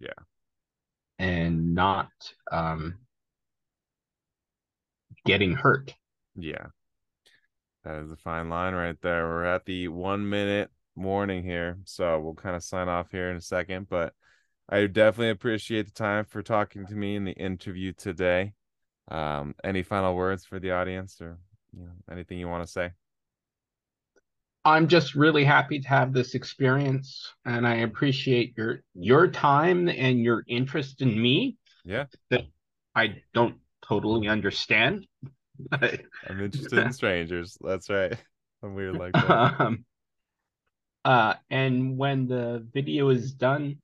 Yeah. 0.00 0.12
And 1.20 1.74
not 1.74 2.10
um, 2.50 2.98
getting 5.28 5.54
hurt. 5.54 5.94
Yeah. 6.36 6.66
That 7.84 8.02
is 8.02 8.10
a 8.10 8.16
fine 8.16 8.48
line 8.48 8.74
right 8.74 9.00
there. 9.00 9.26
We're 9.26 9.44
at 9.44 9.64
the 9.64 9.88
one 9.88 10.28
minute 10.28 10.70
warning 10.96 11.42
here. 11.42 11.78
So 11.84 12.20
we'll 12.20 12.34
kind 12.34 12.56
of 12.56 12.62
sign 12.62 12.88
off 12.88 13.10
here 13.10 13.30
in 13.30 13.36
a 13.36 13.40
second. 13.40 13.88
But 13.88 14.12
I 14.68 14.86
definitely 14.86 15.30
appreciate 15.30 15.86
the 15.86 15.92
time 15.92 16.24
for 16.24 16.42
talking 16.42 16.86
to 16.86 16.94
me 16.94 17.16
in 17.16 17.24
the 17.24 17.32
interview 17.32 17.92
today. 17.92 18.52
Um, 19.10 19.54
any 19.64 19.82
final 19.82 20.14
words 20.14 20.44
for 20.44 20.58
the 20.58 20.72
audience 20.72 21.20
or 21.20 21.38
you 21.72 21.84
know, 21.84 21.92
anything 22.10 22.38
you 22.38 22.48
want 22.48 22.64
to 22.64 22.70
say? 22.70 22.90
I'm 24.64 24.88
just 24.88 25.14
really 25.14 25.44
happy 25.44 25.80
to 25.80 25.88
have 25.88 26.12
this 26.12 26.34
experience, 26.34 27.32
and 27.46 27.66
I 27.66 27.76
appreciate 27.76 28.54
your 28.56 28.82
your 28.94 29.28
time 29.28 29.88
and 29.88 30.20
your 30.20 30.44
interest 30.46 31.00
in 31.00 31.20
me. 31.20 31.56
Yeah. 31.86 32.04
That 32.30 32.42
I 32.94 33.22
don't 33.32 33.56
totally 33.86 34.28
understand. 34.28 35.06
I'm 35.72 36.40
interested 36.40 36.78
in 36.78 36.92
strangers. 36.92 37.56
That's 37.60 37.90
right. 37.90 38.16
I'm 38.62 38.74
weird 38.74 38.96
like 38.96 39.12
that. 39.14 39.60
um, 39.60 39.84
uh, 41.04 41.34
and 41.50 41.96
when 41.96 42.26
the 42.26 42.66
video 42.72 43.08
is 43.08 43.32
done, 43.32 43.78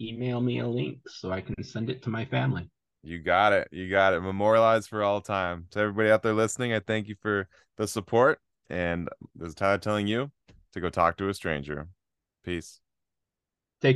email 0.00 0.40
me 0.40 0.60
a 0.60 0.66
link 0.66 0.98
so 1.08 1.30
I 1.30 1.40
can 1.40 1.62
send 1.62 1.90
it 1.90 2.02
to 2.02 2.10
my 2.10 2.24
family. 2.24 2.70
You 3.02 3.18
got 3.18 3.52
it. 3.52 3.68
You 3.70 3.88
got 3.88 4.12
it. 4.12 4.20
Memorialized 4.20 4.88
for 4.88 5.02
all 5.02 5.20
time. 5.20 5.66
To 5.70 5.80
everybody 5.80 6.10
out 6.10 6.22
there 6.22 6.34
listening, 6.34 6.72
I 6.74 6.80
thank 6.80 7.08
you 7.08 7.16
for 7.20 7.48
the 7.76 7.88
support. 7.88 8.40
And 8.68 9.08
this 9.34 9.48
is 9.48 9.54
Tyler 9.54 9.78
telling 9.78 10.06
you 10.06 10.30
to 10.72 10.80
go 10.80 10.90
talk 10.90 11.16
to 11.16 11.28
a 11.28 11.34
stranger. 11.34 11.88
Peace. 12.44 12.80